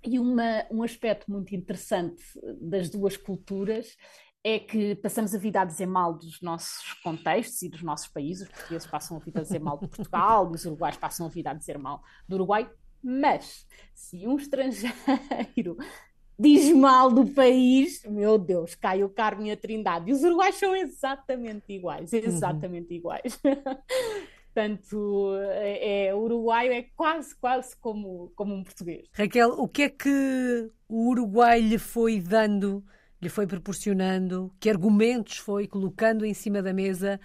E 0.08 0.18
uma, 0.18 0.64
um 0.70 0.82
aspecto 0.82 1.30
muito 1.30 1.54
interessante 1.54 2.22
das 2.62 2.88
duas 2.88 3.14
culturas 3.14 3.94
é 4.42 4.58
que 4.58 4.94
passamos 4.94 5.34
a 5.34 5.38
vida 5.38 5.60
a 5.60 5.64
dizer 5.66 5.84
mal 5.84 6.14
dos 6.14 6.40
nossos 6.40 6.94
contextos 7.02 7.60
e 7.60 7.68
dos 7.68 7.82
nossos 7.82 8.08
países. 8.08 8.48
Os 8.48 8.54
portugueses 8.54 8.88
passam 8.88 9.18
a 9.18 9.20
vida 9.20 9.40
a 9.40 9.42
dizer 9.42 9.58
mal 9.58 9.78
de 9.78 9.86
Portugal, 9.86 10.50
os 10.50 10.64
uruguaios 10.64 10.96
passam 10.96 11.26
a 11.26 11.28
vida 11.28 11.50
a 11.50 11.54
dizer 11.54 11.76
mal 11.76 12.02
do 12.26 12.36
Uruguai. 12.36 12.70
Mas 13.02 13.66
se 13.94 14.26
um 14.26 14.36
estrangeiro 14.36 15.76
diz 16.38 16.72
mal 16.74 17.12
do 17.12 17.26
país, 17.26 18.02
meu 18.04 18.38
Deus, 18.38 18.74
cai 18.74 19.04
o 19.04 19.10
Carmo 19.10 19.44
e 19.44 19.50
a 19.50 19.56
Trindade. 19.58 20.10
E 20.10 20.14
os 20.14 20.22
uruguaios 20.22 20.56
são 20.56 20.74
exatamente 20.74 21.70
iguais, 21.70 22.12
uhum. 22.12 22.18
exatamente 22.18 22.90
uhum. 22.92 22.96
iguais. 22.96 23.38
Portanto, 24.58 25.36
é, 25.52 26.06
é, 26.06 26.14
o 26.14 26.18
uruguaio 26.18 26.72
é 26.72 26.82
quase, 26.96 27.32
quase 27.36 27.76
como, 27.76 28.32
como 28.34 28.52
um 28.52 28.64
português. 28.64 29.06
Raquel, 29.12 29.50
o 29.50 29.68
que 29.68 29.82
é 29.82 29.88
que 29.88 30.68
o 30.88 31.10
Uruguai 31.10 31.60
lhe 31.60 31.78
foi 31.78 32.20
dando, 32.20 32.84
lhe 33.22 33.28
foi 33.28 33.46
proporcionando, 33.46 34.52
que 34.58 34.68
argumentos 34.68 35.36
foi 35.36 35.68
colocando 35.68 36.26
em 36.26 36.34
cima 36.34 36.60
da 36.60 36.72
mesa 36.72 37.20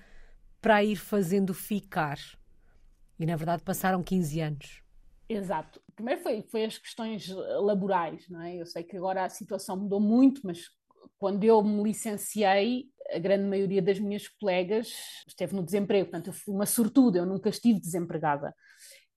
para 0.61 0.83
ir 0.83 0.95
fazendo 0.95 1.55
ficar? 1.55 2.19
E, 3.19 3.25
na 3.25 3.35
verdade, 3.35 3.63
passaram 3.63 4.03
15 4.03 4.39
anos. 4.39 4.83
Exato. 5.27 5.81
Primeiro 5.95 6.21
foi, 6.21 6.43
foi 6.43 6.65
as 6.65 6.77
questões 6.77 7.29
laborais, 7.29 8.29
não 8.29 8.43
é? 8.43 8.57
Eu 8.57 8.67
sei 8.67 8.83
que 8.83 8.95
agora 8.95 9.25
a 9.25 9.29
situação 9.29 9.75
mudou 9.75 9.99
muito, 9.99 10.41
mas 10.43 10.69
quando 11.17 11.43
eu 11.43 11.63
me 11.63 11.81
licenciei, 11.81 12.91
a 13.13 13.19
grande 13.19 13.45
maioria 13.45 13.81
das 13.81 13.99
minhas 13.99 14.27
colegas 14.27 14.93
esteve 15.27 15.55
no 15.55 15.63
desemprego, 15.63 16.09
portanto 16.09 16.27
eu 16.27 16.33
fui 16.33 16.53
uma 16.53 16.65
sortuda, 16.65 17.19
eu 17.19 17.25
nunca 17.25 17.49
estive 17.49 17.79
desempregada. 17.79 18.53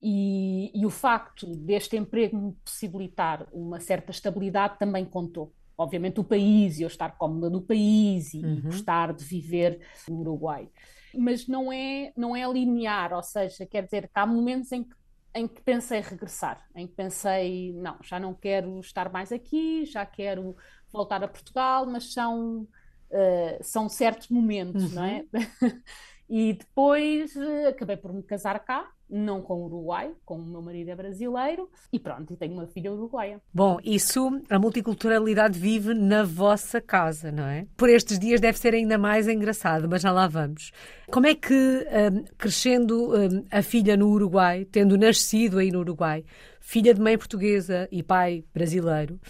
E, 0.01 0.71
e, 0.79 0.85
o 0.85 0.91
facto 0.91 1.47
deste 1.57 1.97
emprego 1.97 2.37
me 2.37 2.53
possibilitar 2.65 3.47
uma 3.53 3.81
certa 3.81 4.11
estabilidade 4.11 4.79
também 4.79 5.05
contou. 5.05 5.55
Obviamente 5.77 6.21
o 6.21 6.25
país, 6.25 6.79
e 6.79 6.83
eu 6.83 6.87
estar 6.87 7.17
cómoda 7.17 7.51
no 7.51 7.63
país 7.63 8.33
e, 8.35 8.45
uhum. 8.45 8.63
gostar 8.63 9.13
de 9.15 9.25
viver 9.25 9.81
no 10.09 10.21
Uruguai. 10.21 10.69
Mas 11.15 11.49
não 11.49 11.73
é, 11.73 12.13
não 12.17 12.37
é 12.37 12.51
linear, 12.51 13.13
ou 13.15 13.23
seja, 13.23 13.67
quer 13.67 13.85
dizer 13.85 14.03
que 14.09 14.19
há 14.19 14.27
momentos 14.27 14.71
em 14.73 14.85
que, 14.85 14.95
em 15.35 15.49
que 15.49 15.63
pensei 15.63 16.01
regressar, 16.01 16.67
em 16.75 16.87
que 16.87 16.95
pensei, 16.95 17.73
não, 17.75 17.97
já 18.03 18.21
não 18.21 18.35
quero 18.35 18.79
estar 18.81 19.11
mais 19.11 19.33
aqui, 19.33 19.85
já 19.87 20.05
quero 20.05 20.57
voltar 20.93 21.23
a 21.25 21.29
Portugal, 21.29 21.87
mas 21.87 22.13
são 22.13 22.67
uh, 23.11 23.63
são 23.63 23.89
certos 23.89 24.29
momentos, 24.29 24.91
uhum. 24.91 24.95
não 24.95 25.05
é? 25.05 25.25
Uhum. 25.33 25.81
e 26.29 26.53
depois 26.55 27.35
uh, 27.37 27.69
acabei 27.69 27.97
por 27.97 28.13
me 28.13 28.23
casar 28.23 28.59
cá, 28.61 28.91
não 29.09 29.41
com 29.41 29.55
o 29.55 29.67
Uruguai, 29.67 30.11
com 30.25 30.35
o 30.37 30.45
meu 30.45 30.61
marido 30.61 30.91
é 30.91 30.97
brasileiro, 30.97 31.71
e 31.93 31.99
pronto, 31.99 32.33
e 32.33 32.37
tenho 32.37 32.53
uma 32.53 32.67
filha 32.67 32.93
uruguaia. 32.93 33.41
Bom, 33.55 33.79
isso, 33.85 34.41
a 34.51 34.59
multiculturalidade 34.59 35.59
vive 35.59 35.95
na 35.95 36.25
vossa 36.25 36.81
casa, 36.81 37.31
não 37.31 37.45
é? 37.45 37.67
Por 37.77 37.89
estes 37.89 38.19
dias 38.19 38.41
deve 38.41 38.59
ser 38.59 38.75
ainda 38.75 38.99
mais 38.99 39.29
engraçado, 39.29 39.89
mas 39.89 40.03
já 40.03 40.11
lá 40.11 40.27
vamos. 40.27 40.73
Como 41.09 41.27
é 41.27 41.35
que, 41.35 41.55
um, 41.55 42.25
crescendo 42.37 43.15
um, 43.15 43.45
a 43.51 43.63
filha 43.63 43.97
no 43.97 44.09
Uruguai, 44.09 44.65
tendo 44.65 44.99
nascido 44.99 45.59
aí 45.59 45.71
no 45.71 45.81
Uruguai, 45.81 46.25
filha 46.61 46.93
de 46.93 47.01
mãe 47.01 47.17
portuguesa 47.17 47.89
e 47.93 48.03
pai 48.03 48.45
brasileiro, 48.53 49.21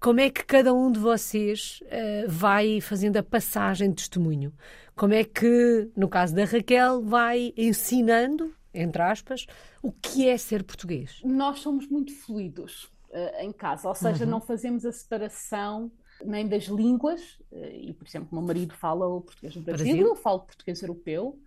como 0.00 0.20
é 0.20 0.30
que 0.30 0.44
cada 0.44 0.72
um 0.72 0.90
de 0.90 0.98
vocês 0.98 1.80
uh, 1.82 2.28
vai 2.28 2.80
fazendo 2.80 3.16
a 3.16 3.22
passagem 3.22 3.90
de 3.90 3.96
testemunho? 3.96 4.52
Como 4.94 5.12
é 5.12 5.24
que, 5.24 5.90
no 5.96 6.08
caso 6.08 6.34
da 6.34 6.44
Raquel, 6.44 7.02
vai 7.02 7.52
ensinando, 7.56 8.54
entre 8.72 9.02
aspas, 9.02 9.46
o 9.82 9.92
que 9.92 10.28
é 10.28 10.36
ser 10.38 10.64
português? 10.64 11.20
Nós 11.24 11.60
somos 11.60 11.86
muito 11.88 12.14
fluidos 12.14 12.84
uh, 13.10 13.40
em 13.40 13.52
casa, 13.52 13.88
ou 13.88 13.94
seja, 13.94 14.24
uhum. 14.24 14.30
não 14.30 14.40
fazemos 14.40 14.84
a 14.84 14.92
separação 14.92 15.90
nem 16.24 16.48
das 16.48 16.64
línguas, 16.64 17.20
uh, 17.52 17.64
e 17.74 17.92
por 17.92 18.06
exemplo, 18.06 18.28
o 18.32 18.34
meu 18.36 18.44
marido 18.44 18.74
fala 18.74 19.06
o 19.06 19.20
português 19.20 19.54
do 19.54 19.62
Brasil, 19.62 19.86
Brasil. 19.86 20.06
eu 20.06 20.16
falo 20.16 20.40
português 20.40 20.80
europeu, 20.82 21.38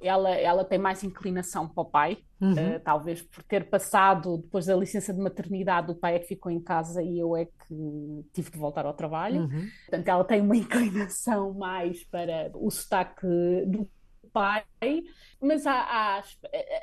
ela, 0.00 0.30
ela 0.30 0.64
tem 0.64 0.78
mais 0.78 1.02
inclinação 1.02 1.68
para 1.68 1.82
o 1.82 1.84
pai, 1.84 2.18
uhum. 2.40 2.52
uh, 2.52 2.80
talvez 2.84 3.22
por 3.22 3.42
ter 3.44 3.68
passado, 3.68 4.38
depois 4.38 4.66
da 4.66 4.76
licença 4.76 5.12
de 5.12 5.20
maternidade, 5.20 5.90
o 5.90 5.94
pai 5.94 6.16
é 6.16 6.18
que 6.18 6.28
ficou 6.28 6.50
em 6.52 6.60
casa 6.60 7.02
e 7.02 7.18
eu 7.18 7.36
é 7.36 7.46
que 7.46 8.24
tive 8.32 8.50
de 8.50 8.58
voltar 8.58 8.86
ao 8.86 8.94
trabalho. 8.94 9.42
Uhum. 9.42 9.68
Portanto, 9.86 10.08
ela 10.08 10.24
tem 10.24 10.40
uma 10.40 10.56
inclinação 10.56 11.54
mais 11.54 12.04
para 12.04 12.50
o 12.54 12.70
sotaque 12.70 13.26
do 13.66 13.88
pai, 14.32 14.64
mas 15.40 15.66
há, 15.66 15.72
há, 15.72 16.22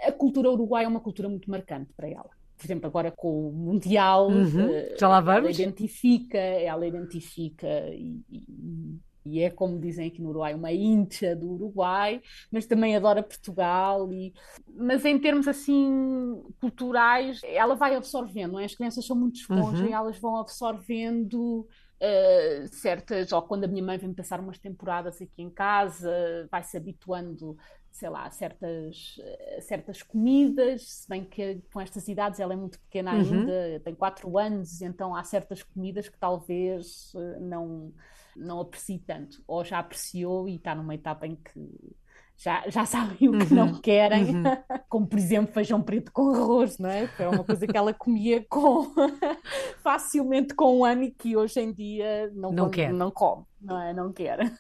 a 0.08 0.12
cultura 0.12 0.50
uruguaia 0.50 0.86
é 0.86 0.88
uma 0.88 1.00
cultura 1.00 1.30
muito 1.30 1.50
marcante 1.52 1.94
para 1.94 2.10
ela 2.10 2.30
por 2.64 2.68
exemplo, 2.68 2.88
agora 2.88 3.12
com 3.12 3.50
o 3.50 3.52
Mundial, 3.52 4.30
uhum. 4.30 4.70
uh, 4.70 4.98
Já 4.98 5.10
lá 5.10 5.20
vamos. 5.20 5.50
ela 5.50 5.52
identifica, 5.52 6.38
ela 6.38 6.88
identifica 6.88 7.68
e, 7.90 8.22
e, 8.32 9.00
e 9.26 9.42
é, 9.42 9.50
como 9.50 9.80
dizem 9.80 10.08
aqui 10.08 10.22
no 10.22 10.30
Uruguai, 10.30 10.54
uma 10.54 10.72
hincha 10.72 11.36
do 11.36 11.52
Uruguai, 11.52 12.22
mas 12.52 12.66
também 12.66 12.96
adora 12.96 13.24
Portugal. 13.24 14.12
E... 14.12 14.34
Mas 14.76 15.06
em 15.06 15.18
termos 15.18 15.48
assim 15.48 16.44
culturais, 16.60 17.42
ela 17.44 17.76
vai 17.76 17.96
absorvendo, 17.96 18.60
é? 18.60 18.66
as 18.66 18.76
crianças 18.76 19.06
são 19.06 19.16
muito 19.16 19.38
esponjas 19.38 19.80
uhum. 19.80 19.88
e 19.88 19.94
elas 19.94 20.18
vão 20.20 20.38
absorvendo 20.38 21.68
Uh, 22.02 22.68
certas, 22.68 23.32
ou 23.32 23.42
quando 23.44 23.64
a 23.64 23.68
minha 23.68 23.82
mãe 23.82 23.98
vem 23.98 24.14
passar 24.14 24.38
umas 24.42 24.58
temporadas 24.58 25.22
aqui 25.22 25.42
em 25.42 25.50
casa, 25.50 26.12
vai 26.52 26.62
se 26.62 26.76
habituando, 26.76 27.56
sei 27.90 28.10
lá, 28.10 28.26
a 28.26 28.30
certas, 28.30 29.22
certas 29.62 30.04
comidas, 30.04 30.84
se 30.84 31.08
bem 31.08 31.24
que 31.24 31.62
com 31.72 31.80
estas 31.80 32.06
idades 32.10 32.42
ela 32.42 32.52
é 32.52 32.58
muito 32.58 32.78
pequena 32.78 33.14
uhum. 33.14 33.20
ainda, 33.20 33.80
tem 33.86 33.96
4 33.96 34.38
anos, 34.38 34.82
então 34.82 35.16
há 35.16 35.24
certas 35.24 35.64
comidas 35.64 36.10
que 36.10 36.18
talvez 36.18 37.14
uh, 37.14 37.40
não 37.40 37.94
não 38.36 38.60
aprecio 38.60 39.00
tanto, 39.06 39.44
ou 39.48 39.64
já 39.64 39.80
apreciou 39.80 40.48
e 40.48 40.56
está 40.56 40.76
numa 40.76 40.96
etapa 40.96 41.28
em 41.28 41.36
que 41.36 41.96
já, 42.44 42.64
já 42.68 42.84
sabem 42.86 43.30
o 43.30 43.38
que 43.40 43.54
uhum, 43.54 43.56
não 43.56 43.74
querem, 43.80 44.36
uhum. 44.36 44.44
como 44.90 45.08
por 45.08 45.18
exemplo 45.18 45.54
feijão 45.54 45.82
preto 45.82 46.12
com 46.12 46.34
arroz, 46.34 46.78
não 46.78 46.90
é? 46.90 47.08
Foi 47.08 47.28
uma 47.28 47.44
coisa 47.44 47.66
que 47.66 47.78
ela 47.78 47.94
comia 47.94 48.46
com 48.50 48.92
facilmente 49.82 50.54
com 50.54 50.80
um 50.80 50.86
ano 50.86 51.04
e 51.04 51.12
que 51.12 51.38
hoje 51.38 51.62
em 51.62 51.72
dia 51.72 52.30
não, 52.36 52.52
não, 52.52 52.66
come, 52.66 52.76
quer. 52.76 52.94
não 52.94 53.12
come, 53.12 53.44
não 53.62 53.82
é? 53.82 53.94
Não 53.94 54.12
quer. 54.12 54.52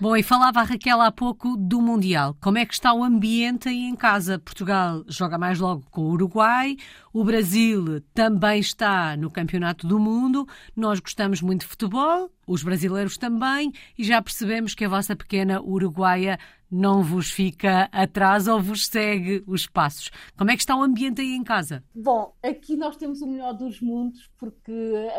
Bom, 0.00 0.16
e 0.16 0.22
falava 0.22 0.60
a 0.60 0.64
Raquel 0.64 1.00
há 1.00 1.12
pouco 1.12 1.56
do 1.56 1.80
Mundial. 1.80 2.36
Como 2.40 2.58
é 2.58 2.66
que 2.66 2.74
está 2.74 2.92
o 2.92 3.04
ambiente 3.04 3.68
aí 3.68 3.84
em 3.84 3.94
casa? 3.94 4.38
Portugal 4.38 5.04
joga 5.06 5.38
mais 5.38 5.60
logo 5.60 5.84
com 5.90 6.02
o 6.02 6.10
Uruguai, 6.12 6.76
o 7.12 7.22
Brasil 7.22 8.00
também 8.14 8.58
está 8.58 9.16
no 9.16 9.30
Campeonato 9.30 9.86
do 9.86 9.98
Mundo. 9.98 10.46
Nós 10.74 10.98
gostamos 10.98 11.40
muito 11.40 11.60
de 11.60 11.66
futebol, 11.66 12.30
os 12.46 12.62
brasileiros 12.62 13.16
também, 13.16 13.72
e 13.96 14.02
já 14.02 14.20
percebemos 14.20 14.74
que 14.74 14.84
a 14.84 14.88
vossa 14.88 15.14
pequena 15.14 15.60
uruguaia 15.60 16.38
não 16.72 17.02
vos 17.02 17.30
fica 17.30 17.90
atrás 17.92 18.48
ou 18.48 18.58
vos 18.58 18.86
segue 18.86 19.44
os 19.46 19.66
passos. 19.66 20.10
Como 20.38 20.50
é 20.50 20.54
que 20.54 20.62
está 20.62 20.74
o 20.74 20.82
ambiente 20.82 21.20
aí 21.20 21.34
em 21.34 21.44
casa? 21.44 21.84
Bom, 21.94 22.34
aqui 22.42 22.76
nós 22.76 22.96
temos 22.96 23.20
o 23.20 23.26
melhor 23.26 23.52
dos 23.52 23.82
mundos 23.82 24.30
porque 24.38 24.72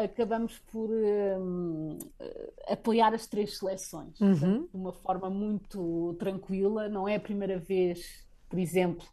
acabamos 0.04 0.58
por 0.72 0.90
um, 0.90 2.00
apoiar 2.68 3.14
as 3.14 3.28
três 3.28 3.60
seleções 3.60 4.20
uhum. 4.20 4.64
de 4.64 4.76
uma 4.76 4.92
forma 4.92 5.30
muito 5.30 6.16
tranquila. 6.18 6.90
Não 6.90 7.08
é 7.08 7.18
a 7.18 7.20
primeira 7.20 7.60
vez, 7.60 8.26
por 8.50 8.58
exemplo, 8.58 9.06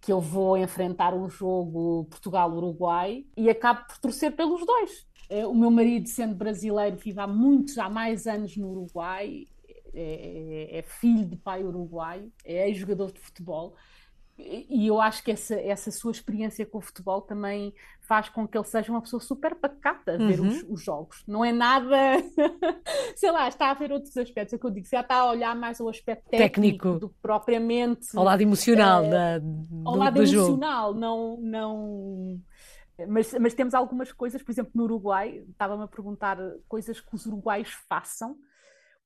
que 0.00 0.12
eu 0.12 0.20
vou 0.20 0.56
enfrentar 0.56 1.12
um 1.12 1.28
jogo 1.28 2.06
Portugal-Uruguai 2.10 3.26
e 3.36 3.50
acabo 3.50 3.84
por 3.88 3.98
torcer 3.98 4.36
pelos 4.36 4.64
dois. 4.64 5.04
Eh, 5.28 5.46
o 5.46 5.54
meu 5.54 5.70
marido, 5.70 6.08
sendo 6.08 6.36
brasileiro, 6.36 6.96
vive 6.96 7.20
há 7.20 7.26
muitos, 7.26 7.76
há 7.76 7.88
mais 7.88 8.26
anos 8.26 8.56
no 8.56 8.70
Uruguai, 8.70 9.46
é, 9.98 10.76
é, 10.76 10.78
é 10.78 10.82
filho 10.82 11.26
de 11.26 11.36
pai 11.36 11.64
uruguaio, 11.64 12.32
é 12.44 12.68
ex-jogador 12.68 13.12
de 13.12 13.20
futebol. 13.20 13.74
E 14.38 14.86
eu 14.86 15.00
acho 15.00 15.24
que 15.24 15.32
essa, 15.32 15.56
essa 15.56 15.90
sua 15.90 16.12
experiência 16.12 16.64
com 16.64 16.78
o 16.78 16.80
futebol 16.80 17.20
também 17.20 17.74
faz 18.02 18.28
com 18.28 18.46
que 18.46 18.56
ele 18.56 18.64
seja 18.64 18.92
uma 18.92 19.02
pessoa 19.02 19.18
super 19.18 19.56
pacata 19.56 20.14
a 20.14 20.16
ver 20.16 20.38
uhum. 20.38 20.46
os, 20.46 20.62
os, 20.68 20.84
jogos. 20.84 21.24
Não 21.26 21.44
é 21.44 21.50
nada, 21.50 21.96
sei 23.16 23.32
lá, 23.32 23.48
está 23.48 23.72
a 23.72 23.74
ver 23.74 23.90
outros 23.90 24.16
aspectos. 24.16 24.52
É 24.52 24.56
o 24.56 24.60
que 24.60 24.66
eu 24.66 24.70
digo, 24.70 24.86
já 24.86 25.00
está 25.00 25.16
a 25.16 25.30
olhar 25.30 25.56
mais 25.56 25.80
o 25.80 25.88
aspecto 25.88 26.30
técnico, 26.30 26.52
técnico. 26.52 27.00
do 27.00 27.08
que 27.08 27.16
propriamente. 27.20 28.16
Ao 28.16 28.22
lado 28.22 28.40
emocional 28.40 29.04
é, 29.04 29.10
da, 29.10 29.38
do, 29.40 29.82
ao 29.84 29.96
lado 29.96 30.14
do 30.14 30.22
emocional, 30.22 30.88
jogo. 30.88 31.00
não. 31.00 31.36
não 31.40 32.40
mas, 33.08 33.32
mas 33.34 33.54
temos 33.54 33.74
algumas 33.74 34.12
coisas, 34.12 34.40
por 34.40 34.52
exemplo, 34.52 34.72
no 34.74 34.84
Uruguai, 34.84 35.44
estava-me 35.50 35.82
a 35.82 35.88
perguntar 35.88 36.38
coisas 36.68 37.00
que 37.00 37.14
os 37.14 37.26
uruguaios 37.26 37.70
façam 37.88 38.36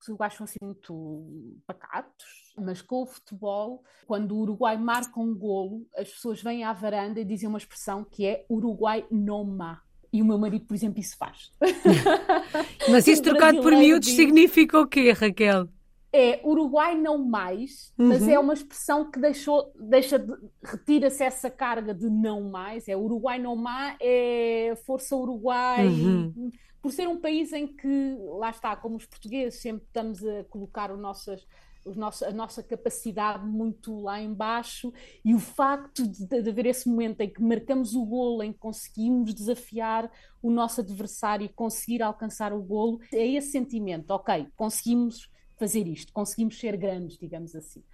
os 0.03 0.09
uruguaios 0.09 0.35
são 0.35 0.45
assim 0.45 0.59
muito 0.61 1.61
pacatos, 1.67 2.53
mas 2.59 2.83
com 2.83 3.03
o 3.03 3.07
futebol, 3.07 3.85
quando 4.07 4.33
o 4.33 4.41
Uruguai 4.41 4.77
marca 4.77 5.21
um 5.21 5.35
golo, 5.35 5.87
as 5.97 6.11
pessoas 6.11 6.43
vêm 6.43 6.65
à 6.65 6.73
varanda 6.73 7.21
e 7.21 7.25
dizem 7.25 7.49
uma 7.49 7.59
expressão 7.59 8.05
que 8.05 8.27
é 8.27 8.45
Uruguai 8.51 9.07
no 9.11 9.45
má. 9.45 9.81
E 10.13 10.21
o 10.21 10.25
meu 10.25 10.37
marido, 10.39 10.67
por 10.67 10.75
exemplo, 10.75 11.01
isso 11.01 11.17
faz. 11.17 11.53
mas 12.91 13.07
isso 13.07 13.23
trocado 13.23 13.63
por 13.63 13.73
miúdos 13.73 14.09
diz... 14.09 14.17
significa 14.17 14.79
o 14.81 14.87
quê, 14.87 15.13
Raquel? 15.13 15.69
é 16.15 16.43
Uruguai 16.45 16.95
não 16.95 17.17
mais, 17.17 17.91
uhum. 17.99 18.09
mas 18.09 18.29
é 18.29 18.39
uma 18.39 18.53
expressão 18.53 19.11
que 19.11 19.19
deixou, 19.19 19.73
deixa 19.81 20.19
de, 20.19 20.31
retira-se 20.63 21.25
essa 21.25 21.49
carga 21.49 21.95
de 21.95 22.11
não 22.11 22.51
mais, 22.51 22.87
é 22.87 22.95
Uruguai 22.95 23.39
não 23.39 23.57
mais, 23.57 23.97
é 23.99 24.75
força 24.85 25.17
Uruguai, 25.17 25.87
uhum 25.87 26.51
por 26.83 26.93
ser 26.93 27.09
um 27.09 27.19
país 27.19 27.53
em 27.53 27.67
que, 27.67 28.17
lá 28.39 28.51
está, 28.51 28.75
como 28.75 28.97
os 28.97 29.07
portugueses, 29.07 29.61
sempre 29.61 29.87
estamos 29.87 30.27
a 30.27 30.43
colocar 30.45 30.91
o 30.91 30.97
nossas, 30.97 31.47
nosso, 31.87 32.25
a 32.25 32.33
nossa 32.33 32.61
capacidade 32.61 33.47
muito 33.47 34.01
lá 34.01 34.21
embaixo 34.21 34.93
e 35.25 35.33
o 35.33 35.39
facto 35.39 36.07
de, 36.07 36.27
de 36.27 36.51
haver 36.51 36.67
esse 36.67 36.89
momento 36.89 37.21
em 37.21 37.31
que 37.31 37.41
marcamos 37.41 37.95
o 37.95 38.05
golo, 38.05 38.43
em 38.43 38.53
que 38.53 38.59
conseguimos 38.59 39.33
desafiar 39.33 40.11
o 40.43 40.51
nosso 40.51 40.81
adversário 40.81 41.45
e 41.45 41.49
conseguir 41.49 42.03
alcançar 42.03 42.53
o 42.53 42.61
golo, 42.61 43.01
é 43.13 43.27
esse 43.27 43.53
sentimento, 43.53 44.11
ok, 44.11 44.49
conseguimos 44.57 45.31
fazer 45.57 45.87
isto, 45.87 46.13
conseguimos 46.13 46.59
ser 46.59 46.77
grandes, 46.77 47.17
digamos 47.17 47.55
assim. 47.55 47.85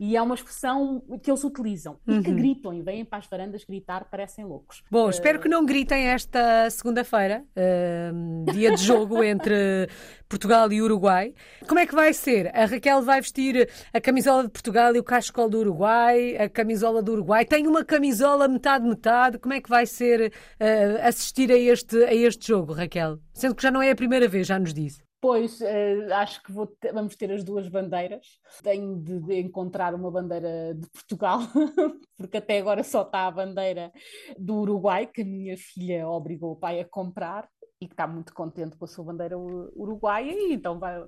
E 0.00 0.16
é 0.16 0.22
uma 0.22 0.34
expressão 0.34 1.02
que 1.22 1.30
eles 1.30 1.42
utilizam 1.42 1.98
e 2.06 2.22
que 2.22 2.30
uhum. 2.30 2.36
gritam 2.36 2.72
e 2.72 2.82
vêm 2.82 3.04
para 3.04 3.18
as 3.18 3.26
varandas 3.26 3.64
gritar, 3.64 4.04
parecem 4.08 4.44
loucos. 4.44 4.82
Bom, 4.90 5.06
uh... 5.06 5.10
espero 5.10 5.40
que 5.40 5.48
não 5.48 5.66
gritem 5.66 6.06
esta 6.06 6.70
segunda-feira, 6.70 7.44
uh, 7.56 8.52
dia 8.52 8.74
de 8.74 8.82
jogo 8.82 9.22
entre 9.24 9.88
Portugal 10.28 10.70
e 10.70 10.80
Uruguai. 10.80 11.34
Como 11.66 11.80
é 11.80 11.86
que 11.86 11.94
vai 11.94 12.12
ser? 12.12 12.54
A 12.54 12.66
Raquel 12.66 13.02
vai 13.02 13.20
vestir 13.20 13.68
a 13.92 14.00
camisola 14.00 14.44
de 14.44 14.50
Portugal 14.50 14.94
e 14.94 15.00
o 15.00 15.04
cachecol 15.04 15.48
do 15.48 15.58
Uruguai, 15.58 16.36
a 16.36 16.48
camisola 16.48 17.02
do 17.02 17.12
Uruguai. 17.12 17.44
Tem 17.44 17.66
uma 17.66 17.84
camisola 17.84 18.46
metade-metade. 18.46 19.38
Como 19.38 19.54
é 19.54 19.60
que 19.60 19.68
vai 19.68 19.84
ser 19.84 20.32
uh, 20.60 21.06
assistir 21.06 21.50
a 21.50 21.56
este, 21.56 21.96
a 22.04 22.14
este 22.14 22.46
jogo, 22.46 22.72
Raquel? 22.72 23.18
Sendo 23.34 23.54
que 23.54 23.62
já 23.62 23.70
não 23.70 23.82
é 23.82 23.90
a 23.90 23.96
primeira 23.96 24.28
vez, 24.28 24.46
já 24.46 24.58
nos 24.58 24.72
disse. 24.72 25.07
Pois, 25.20 25.60
uh, 25.60 26.14
acho 26.14 26.42
que 26.42 26.52
ter, 26.80 26.92
vamos 26.92 27.16
ter 27.16 27.32
as 27.32 27.42
duas 27.42 27.68
bandeiras. 27.68 28.24
Tenho 28.62 28.96
de, 28.96 29.20
de, 29.20 29.40
encontrar 29.40 29.94
uma 29.94 30.10
bandeira 30.10 30.74
de 30.74 30.88
Portugal, 30.90 31.40
porque 32.16 32.36
até 32.36 32.58
agora 32.58 32.84
só 32.84 33.02
está 33.02 33.26
a 33.26 33.30
bandeira 33.30 33.92
do 34.38 34.60
Uruguai, 34.60 35.06
que 35.06 35.22
a 35.22 35.24
minha 35.24 35.56
filha 35.56 36.08
obrigou 36.08 36.52
o 36.52 36.56
pai 36.56 36.80
a 36.80 36.84
comprar 36.84 37.48
e 37.80 37.86
que 37.86 37.94
está 37.94 38.06
muito 38.06 38.32
contente 38.34 38.76
com 38.76 38.84
a 38.84 38.88
sua 38.88 39.04
bandeira 39.04 39.38
uruguaia, 39.38 40.32
e 40.32 40.52
então 40.52 40.78
vai, 40.78 41.00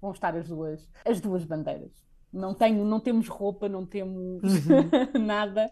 vão 0.00 0.12
estar 0.12 0.36
as 0.36 0.48
duas, 0.48 0.88
as 1.04 1.20
duas 1.20 1.44
bandeiras. 1.44 2.04
Não, 2.32 2.52
tenho, 2.52 2.84
não 2.84 3.00
temos 3.00 3.28
roupa, 3.28 3.68
não 3.68 3.86
temos 3.86 4.42
uhum. 4.42 5.22
nada, 5.24 5.70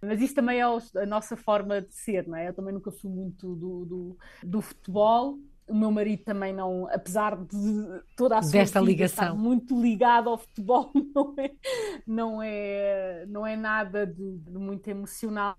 mas 0.00 0.20
isso 0.20 0.34
também 0.34 0.60
é 0.60 0.62
a 0.62 1.06
nossa 1.06 1.36
forma 1.36 1.80
de 1.80 1.94
ser, 1.94 2.28
não 2.28 2.36
é? 2.36 2.48
Eu 2.48 2.54
também 2.54 2.74
nunca 2.74 2.92
fui 2.92 3.10
muito 3.10 3.56
do, 3.56 3.84
do, 3.86 4.18
do 4.44 4.60
futebol, 4.60 5.38
o 5.68 5.74
meu 5.74 5.90
marido 5.90 6.22
também 6.22 6.52
não, 6.52 6.88
apesar 6.90 7.36
de 7.36 8.02
toda 8.16 8.38
a 8.38 8.42
sua 8.42 8.52
Desta 8.52 8.80
ligação. 8.80 9.36
muito 9.36 9.80
ligado 9.80 10.28
ao 10.28 10.38
futebol, 10.38 10.92
não 11.14 11.34
é, 11.36 11.52
não 12.06 12.42
é, 12.42 13.26
não 13.28 13.46
é 13.46 13.56
nada 13.56 14.06
de, 14.06 14.38
de, 14.38 14.58
muito 14.58 14.88
emocional. 14.88 15.56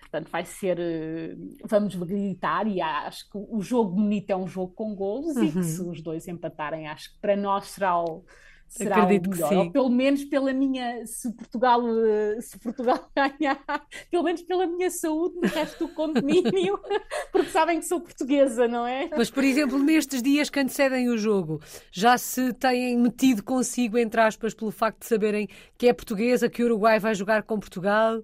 Portanto, 0.00 0.28
vai 0.30 0.44
ser, 0.44 0.78
eh, 0.78 1.36
vamos 1.64 1.94
gritar 1.96 2.66
e 2.68 2.80
acho 2.80 3.28
que 3.30 3.38
o 3.38 3.60
jogo 3.60 3.96
bonito 3.96 4.30
é 4.30 4.36
um 4.36 4.46
jogo 4.46 4.72
com 4.74 4.94
golos 4.94 5.36
uhum. 5.36 5.44
e 5.44 5.50
que 5.50 5.58
uhum. 5.58 5.64
se 5.64 5.82
os 5.82 6.00
dois 6.00 6.28
empatarem, 6.28 6.86
acho 6.86 7.12
que 7.12 7.20
para 7.20 7.36
nós 7.36 7.66
será 7.66 7.98
o 8.00 8.24
será 8.72 9.02
Acredito 9.02 9.26
o 9.26 9.30
melhor. 9.30 9.52
Ou 9.52 9.70
pelo 9.70 9.90
menos 9.90 10.24
pela 10.24 10.52
minha, 10.52 11.06
se 11.06 11.30
Portugal, 11.32 11.82
eh, 11.86 12.40
se 12.40 12.58
Portugal 12.58 13.06
ganhar, 13.14 13.62
pelo 14.10 14.22
menos 14.24 14.42
pela 14.42 14.66
minha 14.66 14.90
saúde 14.90 15.36
no 15.36 15.46
resto 15.46 15.86
do 15.86 15.92
condomínio, 15.92 16.80
porque 17.30 17.50
sabem 17.50 17.80
que 17.80 17.84
sou 17.84 18.00
portuguesa, 18.00 18.66
não 18.66 18.86
é? 18.86 19.10
Mas, 19.14 19.30
por 19.30 19.44
exemplo, 19.44 19.78
nestes 19.78 20.22
dias 20.22 20.48
que 20.48 20.58
antecedem 20.58 21.10
o 21.10 21.18
jogo, 21.18 21.60
já 21.90 22.16
se 22.16 22.54
têm 22.54 22.96
metido 22.96 23.44
consigo, 23.44 23.98
entre 23.98 24.22
aspas, 24.22 24.54
pelo 24.54 24.70
facto 24.70 25.00
de 25.00 25.06
saberem 25.06 25.48
que 25.76 25.86
é 25.86 25.92
portuguesa, 25.92 26.48
que 26.48 26.62
o 26.62 26.66
Uruguai 26.66 26.98
vai 26.98 27.14
jogar 27.14 27.42
com 27.42 27.60
Portugal? 27.60 28.22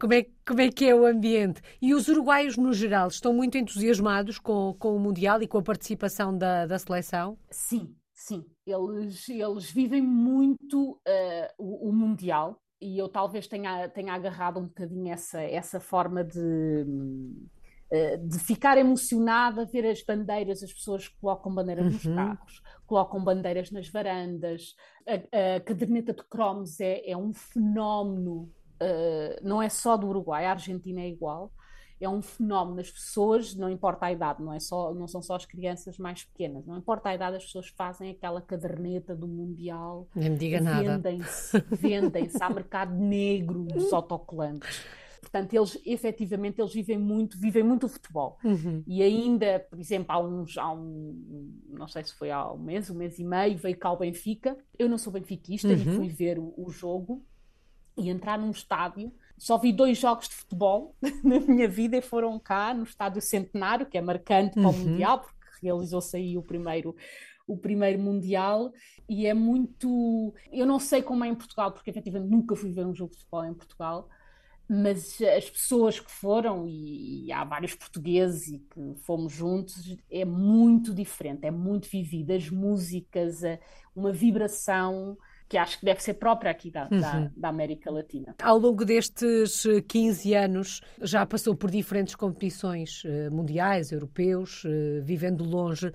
Como, 0.00 0.12
é, 0.12 0.26
como 0.44 0.60
é 0.60 0.68
que 0.72 0.86
é 0.86 0.94
o 0.94 1.06
ambiente? 1.06 1.62
E 1.80 1.94
os 1.94 2.08
uruguaios, 2.08 2.56
no 2.56 2.72
geral, 2.72 3.06
estão 3.06 3.32
muito 3.32 3.56
entusiasmados 3.56 4.40
com, 4.40 4.74
com 4.76 4.96
o 4.96 4.98
Mundial 4.98 5.40
e 5.40 5.46
com 5.46 5.58
a 5.58 5.62
participação 5.62 6.36
da, 6.36 6.66
da 6.66 6.78
seleção? 6.80 7.38
Sim, 7.48 7.94
sim 8.26 8.44
eles, 8.66 9.28
eles 9.28 9.70
vivem 9.70 10.02
muito 10.02 10.92
uh, 10.92 11.48
o, 11.56 11.88
o, 11.88 11.92
Mundial 11.92 12.60
e 12.80 12.98
eu 12.98 13.08
talvez 13.08 13.46
tenha, 13.46 13.88
tenha 13.88 14.12
agarrado 14.12 14.58
um 14.58 14.66
bocadinho 14.66 15.12
essa, 15.12 15.40
essa 15.40 15.78
forma 15.78 16.24
de, 16.24 16.40
uh, 16.40 18.28
de 18.28 18.38
ficar 18.40 18.76
emocionada 18.76 19.62
a 19.62 19.64
ver 19.64 19.86
as 19.86 20.02
bandeiras, 20.02 20.62
as 20.62 20.72
pessoas 20.72 21.06
que 21.06 21.16
colocam 21.20 21.54
bandeiras 21.54 21.86
uhum. 21.86 21.92
nos 21.92 22.02
carros, 22.02 22.62
colocam 22.86 23.22
bandeiras 23.22 23.70
nas 23.70 23.88
varandas. 23.88 24.74
A, 25.06 25.56
a 25.56 25.60
caderneta 25.60 26.12
de 26.12 26.24
cromos 26.24 26.80
é, 26.80 27.08
é 27.08 27.16
um 27.16 27.32
fenómeno, 27.32 28.52
uh, 28.82 29.40
não 29.42 29.62
é 29.62 29.68
só 29.68 29.96
do 29.96 30.08
Uruguai, 30.08 30.46
a 30.46 30.50
Argentina 30.50 31.00
é 31.00 31.08
igual 31.08 31.52
é 32.00 32.08
um 32.08 32.20
fenómeno. 32.20 32.80
As 32.80 32.90
pessoas, 32.90 33.54
não 33.54 33.70
importa 33.70 34.06
a 34.06 34.12
idade, 34.12 34.42
não, 34.42 34.52
é 34.52 34.60
só, 34.60 34.92
não 34.94 35.06
são 35.06 35.22
só 35.22 35.36
as 35.36 35.46
crianças 35.46 35.98
mais 35.98 36.24
pequenas, 36.24 36.66
não 36.66 36.76
importa 36.76 37.08
a 37.08 37.14
idade, 37.14 37.36
as 37.36 37.44
pessoas 37.44 37.68
fazem 37.68 38.10
aquela 38.10 38.40
caderneta 38.40 39.14
do 39.14 39.26
Mundial. 39.26 40.08
Nem 40.14 40.30
me 40.30 40.36
diga 40.36 40.60
nada. 40.60 40.98
Vendem-se, 40.98 41.58
vendem-se. 41.70 42.42
Há 42.42 42.50
mercado 42.50 42.94
negro 42.94 43.64
dos 43.64 43.92
autocolantes. 43.92 44.84
Portanto, 45.20 45.54
eles 45.54 45.80
efetivamente 45.84 46.60
eles 46.60 46.72
vivem 46.72 46.98
muito, 46.98 47.36
vivem 47.38 47.62
muito 47.62 47.86
o 47.86 47.88
futebol. 47.88 48.38
Uhum. 48.44 48.84
E 48.86 49.02
ainda, 49.02 49.58
por 49.68 49.78
exemplo, 49.78 50.06
há 50.08 50.20
uns, 50.20 50.56
há 50.56 50.72
um, 50.72 51.52
não 51.68 51.88
sei 51.88 52.04
se 52.04 52.14
foi 52.14 52.30
há 52.30 52.52
um 52.52 52.58
mês, 52.58 52.88
um 52.90 52.94
mês 52.94 53.18
e 53.18 53.24
meio, 53.24 53.58
veio 53.58 53.76
cá 53.76 53.90
o 53.90 53.96
Benfica. 53.96 54.56
Eu 54.78 54.88
não 54.88 54.96
sou 54.96 55.12
benfiquista 55.12 55.66
uhum. 55.66 55.74
e 55.74 55.96
fui 55.96 56.08
ver 56.08 56.38
o, 56.38 56.54
o 56.56 56.70
jogo 56.70 57.24
e 57.96 58.08
entrar 58.08 58.38
num 58.38 58.50
estádio 58.50 59.12
só 59.38 59.58
vi 59.58 59.72
dois 59.72 59.98
jogos 59.98 60.28
de 60.28 60.34
futebol 60.34 60.94
na 61.22 61.40
minha 61.40 61.68
vida 61.68 61.96
e 61.96 62.02
foram 62.02 62.38
cá 62.38 62.72
no 62.72 62.84
Estádio 62.84 63.20
Centenário, 63.20 63.86
que 63.86 63.98
é 63.98 64.00
marcante 64.00 64.54
para 64.54 64.62
o 64.62 64.72
uhum. 64.72 64.78
Mundial, 64.78 65.20
porque 65.20 65.36
realizou-se 65.62 66.16
aí 66.16 66.38
o 66.38 66.42
primeiro, 66.42 66.96
o 67.46 67.56
primeiro 67.56 68.00
Mundial, 68.00 68.72
e 69.08 69.26
é 69.26 69.34
muito. 69.34 70.34
Eu 70.50 70.66
não 70.66 70.78
sei 70.78 71.02
como 71.02 71.24
é 71.24 71.28
em 71.28 71.34
Portugal, 71.34 71.72
porque 71.72 71.90
efetivamente 71.90 72.30
nunca 72.30 72.56
fui 72.56 72.72
ver 72.72 72.86
um 72.86 72.94
jogo 72.94 73.12
de 73.12 73.18
futebol 73.18 73.44
em 73.44 73.54
Portugal, 73.54 74.08
mas 74.68 75.20
as 75.20 75.48
pessoas 75.48 76.00
que 76.00 76.10
foram, 76.10 76.66
e, 76.66 77.26
e 77.26 77.32
há 77.32 77.44
vários 77.44 77.74
portugueses 77.74 78.48
e 78.48 78.58
que 78.58 78.94
fomos 79.02 79.32
juntos, 79.32 79.96
é 80.10 80.24
muito 80.24 80.94
diferente, 80.94 81.46
é 81.46 81.50
muito 81.50 81.88
vivido. 81.88 82.32
As 82.32 82.48
músicas, 82.48 83.42
uma 83.94 84.12
vibração 84.12 85.16
que 85.48 85.56
acho 85.56 85.78
que 85.78 85.84
deve 85.84 86.02
ser 86.02 86.14
própria 86.14 86.50
aqui 86.50 86.70
da, 86.70 86.88
uhum. 86.90 87.00
da, 87.00 87.30
da, 87.36 87.48
América 87.48 87.90
Latina. 87.90 88.34
Ao 88.42 88.58
longo 88.58 88.84
destes 88.84 89.64
15 89.86 90.34
eh, 90.34 90.44
anos, 90.44 90.80
já 91.00 91.24
passou 91.24 91.54
por 91.54 91.70
diferentes 91.70 92.14
competições 92.14 93.02
eh, 93.04 93.30
mundiais, 93.30 93.92
europeus, 93.92 94.64
eh, 94.66 95.00
vivendo 95.00 95.44
longe. 95.44 95.92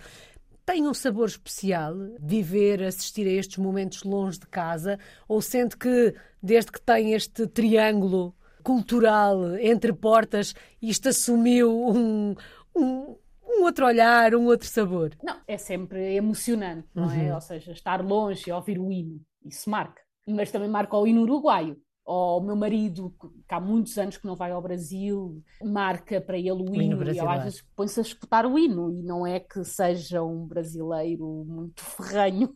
Tem 0.65 0.87
um 0.87 0.93
sabor 0.93 1.27
especial 1.27 1.93
viver, 2.19 2.83
assistir 2.83 3.27
a 3.27 3.31
estes 3.31 3.57
momentos 3.57 4.03
longe 4.03 4.39
de 4.39 4.47
casa? 4.47 4.97
Ou 5.27 5.41
sente 5.41 5.75
que, 5.75 6.15
desde 6.41 6.71
que 6.71 6.81
tem 6.81 7.13
este 7.13 7.45
triângulo 7.47 8.33
cultural 8.63 9.57
entre 9.57 9.91
portas, 9.91 10.53
isto 10.81 11.09
assumiu 11.09 11.89
um, 11.89 12.35
um, 12.73 13.17
um 13.43 13.63
outro 13.63 13.85
olhar, 13.85 14.33
um 14.33 14.45
outro 14.45 14.67
sabor. 14.67 15.11
Não, 15.21 15.37
é 15.45 15.57
sempre 15.57 16.15
emocionante, 16.15 16.87
não 16.95 17.11
é? 17.11 17.15
uhum. 17.17 17.21
é? 17.23 17.35
Ou 17.35 17.41
seja, 17.41 17.71
estar 17.73 18.01
longe 18.01 18.49
e 18.49 18.53
ouvir 18.53 18.79
o 18.79 18.89
hino 18.89 19.19
isso 19.45 19.69
marca. 19.69 20.01
Mas 20.27 20.51
também 20.51 20.69
marca 20.69 20.97
o 20.97 21.07
hino 21.07 21.21
uruguaio. 21.21 21.77
Ou 22.03 22.39
o 22.39 22.43
meu 22.43 22.55
marido, 22.55 23.13
que 23.47 23.53
há 23.53 23.59
muitos 23.59 23.97
anos 23.97 24.17
que 24.17 24.25
não 24.25 24.35
vai 24.35 24.51
ao 24.51 24.61
Brasil, 24.61 25.41
marca 25.63 26.19
para 26.19 26.37
ele 26.37 26.51
o, 26.51 26.55
o 26.55 26.75
hino, 26.75 26.95
hino 26.95 27.03
e 27.03 27.09
ele 27.09 27.19
às 27.21 27.43
vezes 27.43 27.61
põe-se 27.75 27.99
a 27.99 28.03
escutar 28.03 28.45
o 28.45 28.57
hino. 28.57 28.91
E 28.91 29.03
não 29.03 29.25
é 29.25 29.39
que 29.39 29.63
seja 29.63 30.23
um 30.23 30.45
brasileiro 30.45 31.45
muito 31.47 31.81
ferranho 31.85 32.53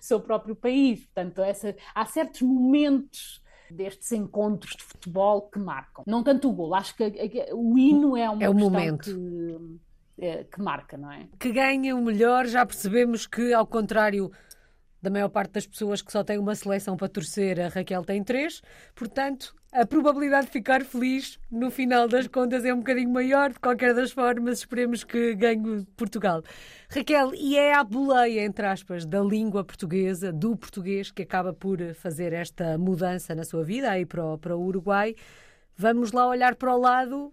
seu 0.00 0.20
próprio 0.20 0.54
país. 0.54 1.04
Portanto, 1.06 1.42
essa, 1.42 1.74
há 1.94 2.06
certos 2.06 2.42
momentos 2.42 3.42
destes 3.70 4.12
encontros 4.12 4.74
de 4.76 4.82
futebol 4.82 5.42
que 5.42 5.58
marcam. 5.58 6.04
Não 6.06 6.22
tanto 6.22 6.48
o 6.48 6.52
gol, 6.52 6.74
acho 6.74 6.94
que 6.96 7.04
o 7.52 7.78
hino 7.78 8.16
é 8.16 8.28
uma 8.30 8.42
é 8.42 8.48
o 8.48 8.54
momento. 8.54 9.10
Que, 10.16 10.26
é, 10.26 10.44
que 10.44 10.60
marca, 10.60 10.96
não 10.96 11.10
é? 11.10 11.28
Que 11.38 11.52
ganha 11.52 11.96
o 11.96 12.02
melhor, 12.02 12.46
já 12.46 12.64
percebemos 12.66 13.26
que, 13.26 13.52
ao 13.52 13.66
contrário 13.66 14.30
da 15.02 15.10
maior 15.10 15.28
parte 15.28 15.52
das 15.52 15.66
pessoas 15.66 16.02
que 16.02 16.12
só 16.12 16.22
têm 16.22 16.38
uma 16.38 16.54
seleção 16.54 16.96
para 16.96 17.08
torcer, 17.08 17.60
a 17.60 17.68
Raquel 17.68 18.04
tem 18.04 18.22
três. 18.22 18.60
Portanto, 18.94 19.54
a 19.72 19.86
probabilidade 19.86 20.46
de 20.46 20.52
ficar 20.52 20.84
feliz 20.84 21.38
no 21.50 21.70
final 21.70 22.08
das 22.08 22.26
contas 22.26 22.64
é 22.64 22.74
um 22.74 22.78
bocadinho 22.78 23.10
maior. 23.10 23.52
De 23.52 23.60
qualquer 23.60 23.94
das 23.94 24.10
formas, 24.10 24.58
esperemos 24.58 25.04
que 25.04 25.34
ganhe 25.34 25.86
Portugal. 25.96 26.42
Raquel, 26.88 27.32
e 27.34 27.56
é 27.56 27.74
a 27.74 27.84
boleia, 27.84 28.44
entre 28.44 28.66
aspas, 28.66 29.06
da 29.06 29.20
língua 29.20 29.64
portuguesa, 29.64 30.32
do 30.32 30.56
português, 30.56 31.10
que 31.10 31.22
acaba 31.22 31.52
por 31.52 31.78
fazer 31.94 32.32
esta 32.32 32.76
mudança 32.76 33.34
na 33.34 33.44
sua 33.44 33.62
vida 33.62 33.90
aí 33.90 34.04
para 34.04 34.24
o, 34.24 34.38
para 34.38 34.56
o 34.56 34.64
Uruguai. 34.64 35.14
Vamos 35.76 36.12
lá 36.12 36.28
olhar 36.28 36.56
para 36.56 36.74
o 36.74 36.78
lado 36.78 37.32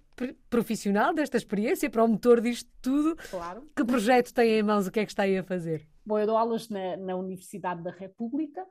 profissional 0.49 1.13
desta 1.13 1.37
experiência, 1.37 1.89
para 1.89 2.03
o 2.03 2.07
motor 2.07 2.39
disto 2.39 2.69
tudo. 2.81 3.17
Claro. 3.29 3.67
Que 3.75 3.83
projeto 3.83 4.33
tem 4.33 4.51
em 4.51 4.63
mãos? 4.63 4.87
O 4.87 4.91
que 4.91 4.99
é 4.99 5.05
que 5.05 5.11
está 5.11 5.23
aí 5.23 5.37
a 5.37 5.43
fazer? 5.43 5.85
Bom, 6.07 6.17
eu 6.17 6.25
dou 6.25 6.37
aulas 6.37 6.69
na, 6.69 6.95
na 6.95 7.17
Universidade 7.17 7.83
da 7.83 7.91
República, 7.91 8.65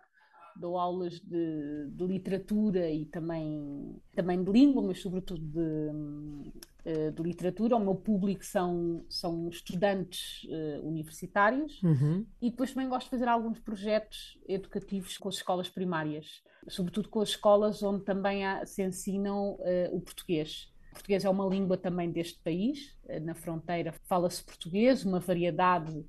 dou 0.58 0.78
aulas 0.78 1.20
de, 1.20 1.90
de, 1.90 2.06
literatura 2.06 2.90
e 2.90 3.04
também, 3.04 4.00
também 4.14 4.42
de 4.42 4.50
língua, 4.50 4.80
mas 4.80 5.02
sobretudo 5.02 5.42
de, 5.42 5.60
uh, 5.60 7.12
de 7.12 7.22
literatura. 7.22 7.76
O 7.76 7.80
meu 7.80 7.94
público 7.94 8.42
são, 8.42 9.04
são 9.06 9.50
estudantes 9.50 10.44
uh, 10.44 10.88
universitários 10.88 11.82
uhum. 11.82 12.24
e 12.40 12.48
depois 12.48 12.72
também 12.72 12.88
gosto 12.88 13.04
de 13.04 13.10
fazer 13.10 13.28
alguns 13.28 13.60
projetos 13.60 14.38
educativos 14.48 15.18
com 15.18 15.28
as 15.28 15.34
escolas 15.34 15.68
primárias, 15.68 16.42
sobretudo 16.66 17.10
com 17.10 17.20
as 17.20 17.28
escolas 17.28 17.82
onde 17.82 18.02
também 18.02 18.46
há, 18.46 18.64
se 18.64 18.82
ensinam 18.82 19.56
uh, 19.56 19.94
o 19.94 20.00
português. 20.00 20.74
Português 20.96 21.24
é 21.24 21.30
uma 21.30 21.46
língua 21.46 21.76
também 21.76 22.10
deste 22.10 22.38
país, 22.42 22.96
na 23.22 23.34
fronteira 23.34 23.92
fala-se 24.04 24.42
português, 24.42 25.04
uma 25.04 25.20
variedade 25.20 26.04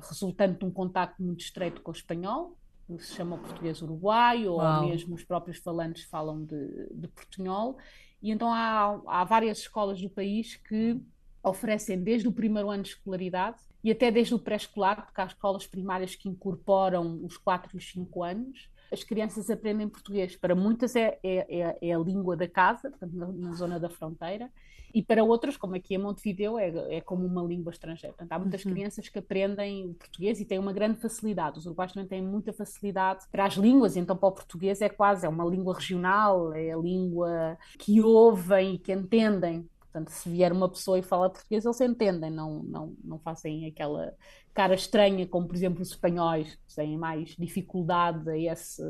resultante 0.00 0.58
de 0.58 0.64
um 0.64 0.70
contacto 0.70 1.22
muito 1.22 1.40
estreito 1.40 1.80
com 1.80 1.92
o 1.92 1.94
espanhol, 1.94 2.58
que 2.88 3.04
se 3.04 3.14
chama 3.14 3.38
português 3.38 3.80
uruguaio, 3.82 4.52
ou 4.52 4.88
mesmo 4.88 5.14
os 5.14 5.24
próprios 5.24 5.58
falantes 5.58 6.04
falam 6.04 6.44
de, 6.44 6.88
de 6.92 7.08
portunhol. 7.08 7.78
E 8.20 8.30
então 8.30 8.52
há, 8.52 9.00
há 9.06 9.24
várias 9.24 9.58
escolas 9.58 10.00
do 10.00 10.10
país 10.10 10.56
que 10.56 11.00
oferecem 11.42 12.02
desde 12.02 12.26
o 12.26 12.32
primeiro 12.32 12.70
ano 12.70 12.82
de 12.82 12.90
escolaridade 12.90 13.58
e 13.82 13.90
até 13.90 14.10
desde 14.10 14.34
o 14.34 14.38
pré-escolar, 14.38 15.04
porque 15.04 15.20
há 15.20 15.26
escolas 15.26 15.66
primárias 15.66 16.16
que 16.16 16.28
incorporam 16.28 17.24
os 17.24 17.36
4 17.36 17.70
e 17.74 17.78
os 17.78 17.90
5 17.92 18.24
anos, 18.24 18.68
as 18.92 19.02
crianças 19.02 19.50
aprendem 19.50 19.88
português. 19.88 20.36
Para 20.36 20.54
muitas 20.54 20.94
é, 20.96 21.18
é, 21.22 21.60
é, 21.60 21.78
é 21.80 21.94
a 21.94 21.98
língua 21.98 22.36
da 22.36 22.48
casa, 22.48 22.92
na, 23.12 23.26
na, 23.26 23.52
zona 23.52 23.80
da 23.80 23.88
fronteira, 23.88 24.50
e 24.94 25.02
para 25.02 25.22
outras, 25.22 25.56
como 25.56 25.74
aqui 25.74 25.94
em 25.94 25.98
Montevideo, 25.98 26.58
é, 26.58 26.96
é 26.96 27.00
como 27.00 27.26
uma 27.26 27.42
língua 27.42 27.70
estrangeira. 27.70 28.14
Portanto, 28.14 28.32
há 28.32 28.38
muitas 28.38 28.64
uhum. 28.64 28.72
crianças 28.72 29.08
que 29.08 29.18
aprendem 29.18 29.90
o 29.90 29.94
português 29.94 30.40
e 30.40 30.44
têm 30.44 30.58
uma 30.58 30.72
grande 30.72 30.98
facilidade. 30.98 31.58
Os 31.58 31.66
uruguaios 31.66 31.92
também 31.92 32.08
têm 32.08 32.22
muita 32.22 32.52
facilidade 32.52 33.26
para 33.30 33.44
as 33.44 33.54
línguas, 33.54 33.96
então 33.96 34.16
para 34.16 34.28
o 34.28 34.32
português 34.32 34.80
é 34.80 34.88
quase 34.88 35.26
é 35.26 35.28
uma 35.28 35.44
língua 35.44 35.74
regional, 35.74 36.52
é 36.54 36.72
a 36.72 36.76
língua 36.76 37.58
que 37.78 38.00
ouvem 38.00 38.74
e 38.74 38.78
que 38.78 38.92
entendem. 38.92 39.68
Portanto, 39.96 40.10
se 40.10 40.28
vier 40.28 40.52
uma 40.52 40.68
pessoa 40.68 40.98
e 40.98 41.02
fala 41.02 41.30
português, 41.30 41.64
eles 41.64 41.80
entendem, 41.80 42.30
não, 42.30 42.62
não, 42.62 42.94
não 43.02 43.18
fazem 43.18 43.64
aquela 43.64 44.12
cara 44.52 44.74
estranha, 44.74 45.26
como 45.26 45.46
por 45.46 45.56
exemplo 45.56 45.80
os 45.80 45.88
espanhóis, 45.88 46.54
que 46.54 46.74
têm 46.74 46.98
mais 46.98 47.30
dificuldade 47.38 48.28
a 48.28 48.36
esse 48.36 48.82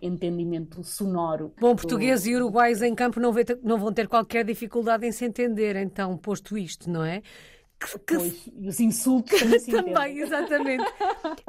entendimento 0.00 0.82
sonoro. 0.82 1.52
Bom, 1.60 1.76
portugueses 1.76 2.26
e 2.26 2.34
uruguaios 2.34 2.80
em 2.80 2.94
campo 2.94 3.20
não, 3.20 3.34
não 3.62 3.78
vão 3.78 3.92
ter 3.92 4.08
qualquer 4.08 4.42
dificuldade 4.42 5.06
em 5.06 5.12
se 5.12 5.26
entender, 5.26 5.76
então, 5.76 6.16
posto 6.16 6.56
isto, 6.56 6.90
não 6.90 7.04
é? 7.04 7.20
Que, 7.78 7.98
que... 7.98 8.16
Pois, 8.16 8.48
os 8.66 8.80
insultos 8.80 9.38
também, 9.40 9.60
também 9.60 10.18
exatamente. 10.18 10.84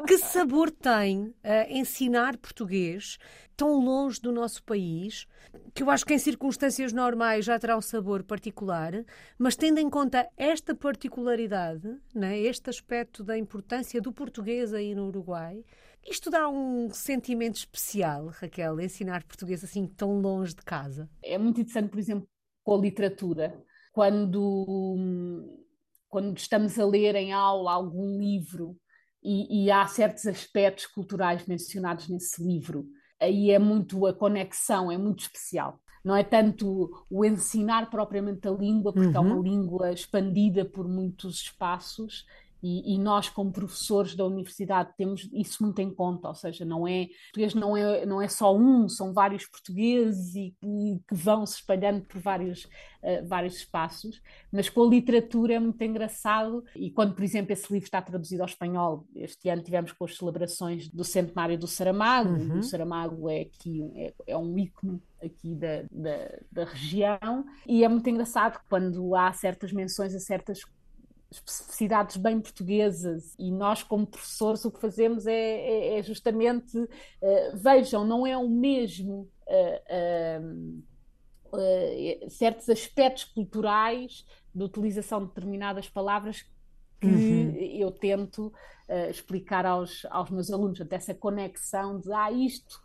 que 0.08 0.18
sabor 0.18 0.70
tem 0.72 1.28
uh, 1.28 1.34
ensinar 1.70 2.38
português 2.38 3.18
tão 3.56 3.80
longe 3.80 4.20
do 4.20 4.32
nosso 4.32 4.62
país, 4.64 5.28
que 5.74 5.82
eu 5.82 5.90
acho 5.90 6.06
que 6.06 6.14
em 6.14 6.18
circunstâncias 6.18 6.92
normais 6.92 7.46
já 7.46 7.58
terá 7.58 7.78
um 7.78 7.82
sabor 7.82 8.24
particular, 8.24 8.94
mas 9.38 9.56
tendo 9.56 9.80
em 9.80 9.90
conta 9.90 10.28
esta 10.36 10.76
particularidade, 10.76 11.88
né, 12.14 12.38
este 12.38 12.70
aspecto 12.70 13.24
da 13.24 13.38
importância 13.38 14.02
do 14.02 14.12
português 14.12 14.74
aí 14.74 14.94
no 14.94 15.08
Uruguai, 15.08 15.64
isto 16.06 16.30
dá 16.30 16.48
um 16.48 16.90
sentimento 16.92 17.56
especial, 17.56 18.28
Raquel, 18.28 18.80
ensinar 18.80 19.24
português 19.24 19.64
assim 19.64 19.88
tão 19.88 20.20
longe 20.20 20.54
de 20.54 20.62
casa. 20.62 21.10
É 21.24 21.38
muito 21.38 21.62
interessante, 21.62 21.90
por 21.90 22.00
exemplo, 22.00 22.28
com 22.64 22.76
a 22.76 22.82
literatura. 22.82 23.64
Quando 23.92 25.65
quando 26.16 26.38
estamos 26.38 26.80
a 26.80 26.86
ler 26.86 27.14
em 27.16 27.34
aula 27.34 27.74
algum 27.74 28.18
livro 28.18 28.78
e, 29.22 29.66
e, 29.66 29.70
há 29.70 29.86
certos 29.86 30.26
aspectos 30.26 30.86
culturais 30.86 31.46
mencionados 31.46 32.08
nesse 32.08 32.42
livro, 32.42 32.86
aí 33.20 33.52
é 33.52 33.60
muito 33.60 34.06
a 34.08 34.14
conexão, 34.14 34.90
é 34.90 34.98
muito 34.98 35.24
especial. 35.24 35.78
Não 36.06 36.16
é 36.16 36.24
tanto 36.24 37.06
o 37.10 37.26
ensinar 37.26 37.90
propriamente 37.90 38.48
a 38.48 38.52
língua, 38.52 38.94
porque 38.94 39.10
uhum. 39.10 39.16
é 39.16 39.20
uma 39.20 39.36
uhum. 39.36 39.44
língua 39.44 39.92
expandida 39.92 40.64
por 40.64 40.88
muitos 40.88 41.42
espaços 41.42 42.24
e, 42.62 42.96
e, 42.96 43.00
nós, 43.00 43.30
como 43.30 43.52
professores 43.52 44.16
da 44.16 44.26
universidade, 44.26 44.92
temos 44.98 45.30
isso 45.32 45.64
muito 45.64 45.80
em 45.82 45.94
conta, 45.94 46.28
ou 46.28 46.36
seja, 46.36 46.66
não 46.66 46.88
é, 46.88 47.08
português 47.26 47.54
não 47.54 47.78
é, 47.78 48.06
não 48.06 48.22
é 48.22 48.28
só 48.28 48.56
um, 48.56 48.90
são 48.90 49.14
vários 49.14 49.46
portugueses 49.46 50.36
e, 50.36 50.56
e 50.64 51.00
que 51.08 51.16
vão 51.16 51.46
se 51.46 51.56
espalhando 51.56 52.06
por 52.06 52.20
vários, 52.20 52.64
uh, 52.64 53.28
vários 53.28 53.58
espaços, 53.58 54.22
mas 54.52 54.70
com 54.70 54.84
a 54.84 54.90
literatura 54.90 55.54
é 55.54 55.60
muito 55.60 55.82
engraçado. 55.84 56.64
E 56.76 56.90
quando, 56.90 57.14
por 57.14 57.24
exemplo, 57.24 57.54
esse 57.54 57.72
livro 57.72 57.86
está 57.86 58.02
traduzido 58.02 58.42
ao 58.42 58.48
espanhol, 58.48 59.06
este 59.16 59.50
ano 59.50 59.62
tivemos 59.62 59.92
com 59.92 60.06
as 60.06 60.18
celebrações 60.18 60.90
do 60.90 61.04
centenário 61.04 61.58
do 61.58 61.68
Saramago, 61.68 62.30
uhum. 62.30 62.60
o 62.60 62.64
Saramago 62.64 63.30
é 63.30 63.42
aqui 63.42 63.92
é, 63.96 64.14
é 64.28 64.38
um 64.38 64.58
ícone 64.58 65.02
aqui 65.22 65.56
da, 65.56 65.84
da, 65.92 66.40
da, 66.52 66.66
região, 66.66 67.46
e 67.68 67.84
é 67.84 67.88
muito 67.88 68.08
engraçado 68.10 68.60
quando 68.70 69.16
há 69.16 69.32
certas 69.34 69.72
menções 69.72 70.14
a 70.14 70.20
certas 70.20 70.62
especificidades 71.36 72.18
bem 72.18 72.40
portuguesas 72.40 73.36
e 73.38 73.52
nós 73.52 73.84
como 73.84 74.06
professores 74.06 74.66
o 74.66 74.72
que 74.72 74.80
fazemos 74.80 75.28
é, 75.28 75.34
é, 75.34 76.00
é 76.00 76.04
justamente 76.04 76.78
uh, 76.78 76.90
vejam 77.56 78.06
não 78.06 78.26
é 78.26 78.38
o 78.38 78.50
mesmo 78.50 79.30
uh, 79.48 80.62
uh, 81.54 82.30
certos 82.30 82.70
aspectos 82.70 83.24
culturais 83.26 84.26
de 84.54 84.64
utilização 84.64 85.22
de 85.22 85.28
determinadas 85.28 85.90
palavras 85.90 86.46
que 87.00 87.08
uhum. 87.08 87.56
eu 87.56 87.92
tento 87.92 88.52
explicar 89.10 89.66
aos, 89.66 90.06
aos 90.12 90.30
meus 90.30 90.52
alunos, 90.52 90.80
dessa 90.80 91.14
conexão 91.14 92.00
de 92.00 92.12
ah, 92.14 92.32
isto 92.32 92.85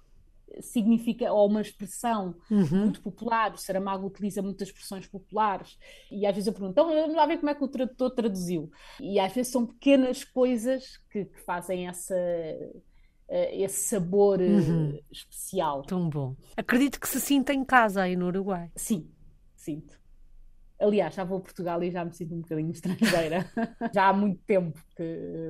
significa, 0.60 1.32
ou 1.32 1.48
uma 1.48 1.60
expressão 1.60 2.34
uhum. 2.50 2.84
muito 2.84 3.00
popular, 3.00 3.54
o 3.54 3.58
Saramago 3.58 4.06
utiliza 4.06 4.42
muitas 4.42 4.68
expressões 4.68 5.06
populares, 5.06 5.78
e 6.10 6.26
às 6.26 6.34
vezes 6.34 6.46
eu 6.46 6.52
pergunto, 6.52 6.72
então 6.72 6.88
vamos 6.88 7.14
lá 7.14 7.26
ver 7.26 7.38
como 7.38 7.50
é 7.50 7.54
que 7.54 7.64
o 7.64 7.68
tradutor 7.68 8.10
traduziu. 8.10 8.70
E 9.00 9.18
às 9.18 9.32
vezes 9.32 9.52
são 9.52 9.66
pequenas 9.66 10.24
coisas 10.24 10.98
que, 11.10 11.24
que 11.24 11.40
fazem 11.40 11.86
essa, 11.86 12.14
eh, 13.28 13.62
esse 13.62 13.88
sabor 13.88 14.40
eh, 14.40 14.48
uhum. 14.48 14.98
especial. 15.10 15.82
Tão 15.82 16.08
bom. 16.08 16.34
Acredito 16.56 16.98
que 16.98 17.08
se 17.08 17.20
sinta 17.20 17.54
em 17.54 17.64
casa 17.64 18.02
aí 18.02 18.16
no 18.16 18.26
Uruguai. 18.26 18.70
Sim, 18.74 19.08
sinto. 19.54 20.00
Aliás, 20.80 21.14
já 21.14 21.24
vou 21.24 21.38
a 21.38 21.40
Portugal 21.40 21.82
e 21.82 21.90
já 21.90 22.04
me 22.04 22.12
sinto 22.12 22.34
um 22.34 22.40
bocadinho 22.40 22.72
estrangeira. 22.72 23.48
já 23.94 24.08
há 24.08 24.12
muito 24.12 24.40
tempo 24.44 24.82
que 24.96 25.02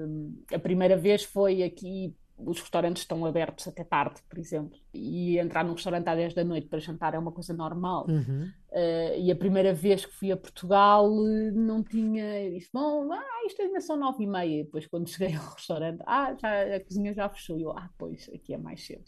hum, 0.06 0.42
a 0.52 0.58
primeira 0.58 0.96
vez 0.96 1.24
foi 1.24 1.62
aqui 1.62 2.14
os 2.44 2.60
restaurantes 2.60 3.02
estão 3.02 3.24
abertos 3.24 3.66
até 3.68 3.84
tarde, 3.84 4.20
por 4.28 4.38
exemplo, 4.38 4.78
e 4.92 5.38
entrar 5.38 5.64
num 5.64 5.74
restaurante 5.74 6.08
às 6.08 6.16
10 6.16 6.34
da 6.34 6.44
noite 6.44 6.66
para 6.68 6.78
jantar 6.78 7.14
é 7.14 7.18
uma 7.18 7.32
coisa 7.32 7.52
normal. 7.52 8.06
Uhum. 8.08 8.50
Uh, 8.70 9.18
e 9.18 9.32
a 9.32 9.36
primeira 9.36 9.72
vez 9.72 10.06
que 10.06 10.14
fui 10.14 10.30
a 10.30 10.36
Portugal 10.36 11.08
eh, 11.26 11.50
não 11.50 11.82
tinha. 11.82 12.50
Disse, 12.52 12.70
bom, 12.72 13.12
ah, 13.12 13.46
isto 13.46 13.60
ainda 13.60 13.80
são 13.80 13.96
nove 13.96 14.22
e 14.22 14.26
meia. 14.28 14.64
Depois, 14.64 14.86
quando 14.86 15.08
cheguei 15.10 15.34
ao 15.34 15.54
restaurante, 15.54 16.00
ah, 16.06 16.36
já, 16.40 16.76
a 16.76 16.80
cozinha 16.80 17.12
já 17.12 17.28
fechou. 17.28 17.58
E 17.58 17.62
eu, 17.62 17.72
ah, 17.72 17.90
pois, 17.98 18.30
aqui 18.32 18.54
é 18.54 18.58
mais 18.58 18.84
cedo. 18.86 19.04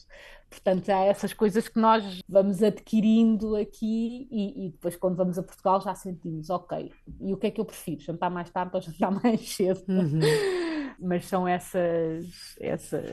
Portanto, 0.51 0.89
há 0.91 1.05
essas 1.05 1.33
coisas 1.33 1.69
que 1.69 1.79
nós 1.79 2.21
vamos 2.29 2.61
adquirindo 2.63 3.55
aqui 3.55 4.27
e, 4.31 4.67
e, 4.67 4.71
depois, 4.71 4.97
quando 4.97 5.17
vamos 5.17 5.39
a 5.39 5.43
Portugal, 5.43 5.81
já 5.81 5.95
sentimos, 5.95 6.51
ok, 6.51 6.93
e 7.21 7.33
o 7.33 7.37
que 7.37 7.47
é 7.47 7.51
que 7.51 7.61
eu 7.61 7.65
prefiro? 7.65 8.01
Jantar 8.03 8.31
mais 8.31 8.51
tarde 8.51 8.73
ou 8.75 8.83
jantar 8.83 9.13
mais 9.23 9.49
cedo? 9.49 9.85
Uhum. 9.89 10.21
Mas 10.99 11.27
são 11.27 11.47
essas, 11.47 12.57
essas, 12.61 13.05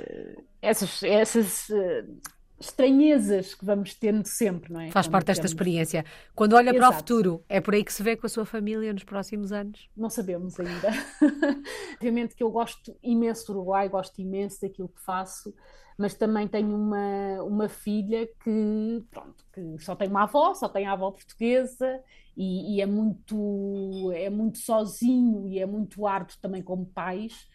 essas, 0.61 1.03
essas 1.03 1.69
uh, 1.69 2.19
estranhezas 2.59 3.55
que 3.55 3.63
vamos 3.63 3.93
tendo 3.95 4.25
sempre, 4.27 4.71
não 4.71 4.81
é? 4.81 4.91
Faz 4.91 5.07
parte 5.07 5.27
desta 5.27 5.45
experiência. 5.45 6.03
Quando 6.35 6.53
olha 6.53 6.69
Exato. 6.69 6.79
para 6.79 6.89
o 6.89 6.93
futuro, 6.93 7.43
é 7.47 7.61
por 7.61 7.73
aí 7.73 7.83
que 7.83 7.93
se 7.93 8.03
vê 8.03 8.15
com 8.15 8.25
a 8.25 8.29
sua 8.29 8.45
família 8.45 8.91
nos 8.91 9.03
próximos 9.03 9.51
anos? 9.51 9.89
Não 9.95 10.09
sabemos 10.09 10.59
ainda. 10.59 10.89
Obviamente 11.95 12.35
que 12.35 12.43
eu 12.43 12.51
gosto 12.51 12.95
imenso 13.01 13.47
do 13.47 13.53
Uruguai, 13.53 13.87
gosto 13.87 14.19
imenso 14.19 14.61
daquilo 14.61 14.89
que 14.89 15.01
faço, 15.01 15.53
mas 15.99 16.15
também 16.15 16.47
tenho 16.47 16.73
uma, 16.73 17.43
uma 17.43 17.67
filha 17.67 18.25
que, 18.41 19.05
pronto, 19.11 19.45
que 19.53 19.77
só 19.83 19.97
tem 19.97 20.07
uma 20.07 20.23
avó, 20.23 20.53
só 20.53 20.69
tem 20.69 20.87
a 20.87 20.93
avó 20.93 21.11
portuguesa 21.11 22.01
e, 22.37 22.77
e 22.77 22.81
é 22.81 22.85
muito 22.85 24.09
é 24.13 24.29
muito 24.29 24.59
sozinho 24.59 25.45
e 25.45 25.59
é 25.59 25.65
muito 25.65 26.07
árduo 26.07 26.37
também 26.41 26.63
como 26.63 26.85
pais 26.85 27.49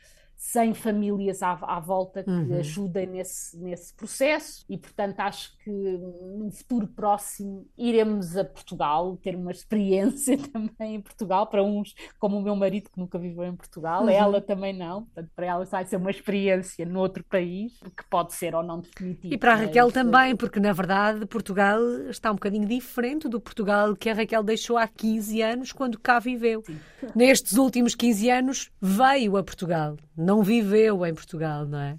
sem 0.46 0.74
famílias 0.74 1.42
à, 1.42 1.52
à 1.62 1.80
volta 1.80 2.22
que 2.22 2.30
uhum. 2.30 2.58
ajudem 2.58 3.06
nesse, 3.06 3.56
nesse 3.56 3.94
processo 3.94 4.62
e, 4.68 4.76
portanto, 4.76 5.18
acho 5.20 5.56
que 5.64 5.70
num 5.70 6.50
futuro 6.50 6.86
próximo 6.86 7.66
iremos 7.78 8.36
a 8.36 8.44
Portugal 8.44 9.16
ter 9.22 9.34
uma 9.36 9.50
experiência 9.50 10.36
também 10.52 10.96
em 10.96 11.00
Portugal, 11.00 11.46
para 11.46 11.64
uns, 11.64 11.94
como 12.18 12.36
o 12.36 12.42
meu 12.42 12.54
marido 12.54 12.90
que 12.90 13.00
nunca 13.00 13.18
viveu 13.18 13.44
em 13.44 13.56
Portugal, 13.56 14.02
uhum. 14.02 14.10
ela 14.10 14.38
também 14.38 14.76
não, 14.76 15.04
portanto, 15.04 15.30
para 15.34 15.46
ela 15.46 15.64
vai 15.64 15.86
ser 15.86 15.96
uma 15.96 16.10
experiência 16.10 16.84
noutro 16.84 17.24
país, 17.24 17.80
que 17.96 18.04
pode 18.10 18.34
ser 18.34 18.54
ou 18.54 18.62
não 18.62 18.80
definitiva. 18.80 19.34
E 19.34 19.38
para 19.38 19.54
a 19.54 19.56
Raquel 19.56 19.86
mas... 19.86 19.94
também, 19.94 20.36
porque 20.36 20.60
na 20.60 20.74
verdade 20.74 21.24
Portugal 21.24 21.80
está 22.10 22.30
um 22.30 22.34
bocadinho 22.34 22.68
diferente 22.68 23.30
do 23.30 23.40
Portugal 23.40 23.96
que 23.96 24.10
a 24.10 24.14
Raquel 24.14 24.42
deixou 24.42 24.76
há 24.76 24.86
15 24.86 25.40
anos 25.40 25.72
quando 25.72 25.98
cá 25.98 26.18
viveu. 26.18 26.62
Sim. 26.66 26.78
Nestes 27.14 27.54
últimos 27.54 27.94
15 27.94 28.30
anos 28.30 28.70
veio 28.80 29.38
a 29.38 29.42
Portugal, 29.42 29.96
não 30.14 30.33
não 30.34 30.42
viveu 30.42 31.06
em 31.06 31.14
Portugal, 31.14 31.64
não 31.64 31.78
é? 31.78 31.98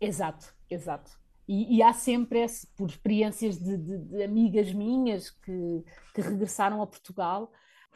Exato, 0.00 0.54
exato. 0.70 1.10
E, 1.46 1.76
e 1.76 1.82
há 1.82 1.92
sempre, 1.92 2.40
esse, 2.40 2.66
por 2.68 2.88
experiências 2.88 3.58
de, 3.58 3.76
de, 3.76 3.98
de 3.98 4.22
amigas 4.22 4.72
minhas 4.72 5.30
que, 5.30 5.84
que, 6.14 6.22
regressaram 6.22 6.80
a 6.80 6.86
Portugal, 6.86 7.52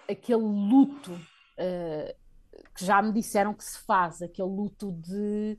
aquele 0.09 0.43
luto 0.43 1.13
uh, 1.13 2.15
que 2.75 2.85
já 2.85 3.01
me 3.01 3.13
disseram 3.13 3.55
que 3.55 3.65
se 3.65 3.79
faz, 3.79 4.21
aquele 4.21 4.49
luto 4.49 4.93
de 4.93 5.59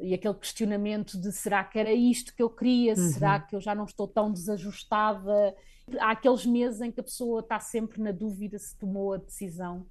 e 0.00 0.12
aquele 0.12 0.34
questionamento 0.34 1.20
de 1.20 1.30
será 1.30 1.62
que 1.62 1.78
era 1.78 1.92
isto 1.92 2.34
que 2.34 2.42
eu 2.42 2.50
queria, 2.50 2.94
uhum. 2.94 3.10
será 3.10 3.38
que 3.38 3.54
eu 3.54 3.60
já 3.60 3.74
não 3.74 3.84
estou 3.84 4.08
tão 4.08 4.32
desajustada? 4.32 5.54
Há 6.00 6.10
aqueles 6.10 6.44
meses 6.44 6.80
em 6.80 6.90
que 6.90 6.98
a 6.98 7.04
pessoa 7.04 7.40
está 7.40 7.60
sempre 7.60 8.02
na 8.02 8.10
dúvida 8.10 8.58
se 8.58 8.76
tomou 8.76 9.12
a 9.12 9.18
decisão 9.18 9.86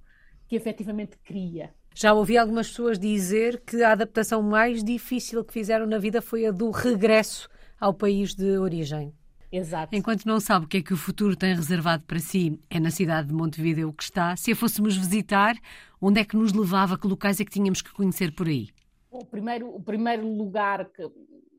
que 0.46 0.56
efetivamente 0.56 1.16
queria. 1.18 1.74
Já 1.94 2.12
ouvi 2.12 2.36
algumas 2.36 2.68
pessoas 2.68 2.98
dizer 2.98 3.62
que 3.64 3.80
a 3.82 3.92
adaptação 3.92 4.42
mais 4.42 4.82
difícil 4.82 5.44
que 5.44 5.52
fizeram 5.52 5.86
na 5.86 5.96
vida 5.96 6.20
foi 6.20 6.44
a 6.44 6.50
do 6.50 6.70
regresso 6.72 7.48
ao 7.80 7.94
país 7.94 8.34
de 8.34 8.58
origem. 8.58 9.14
Exato. 9.52 9.94
Enquanto 9.94 10.24
não 10.24 10.40
sabe 10.40 10.66
o 10.66 10.68
que 10.68 10.78
é 10.78 10.82
que 10.82 10.92
o 10.92 10.96
futuro 10.96 11.36
tem 11.36 11.54
reservado 11.54 12.02
para 12.02 12.18
si, 12.18 12.58
é 12.68 12.80
na 12.80 12.90
cidade 12.90 13.28
de 13.28 13.34
Montevideo 13.34 13.92
que 13.92 14.02
está. 14.02 14.34
Se 14.36 14.50
a 14.50 14.56
fôssemos 14.56 14.96
visitar, 14.96 15.54
onde 16.00 16.20
é 16.20 16.24
que 16.24 16.36
nos 16.36 16.52
levava? 16.52 16.98
Que 16.98 17.06
locais 17.06 17.38
é 17.38 17.44
que 17.44 17.52
tínhamos 17.52 17.80
que 17.80 17.92
conhecer 17.92 18.34
por 18.34 18.48
aí? 18.48 18.70
O 19.12 19.24
primeiro, 19.24 19.72
o 19.72 19.80
primeiro 19.80 20.26
lugar 20.26 20.86
que 20.86 21.08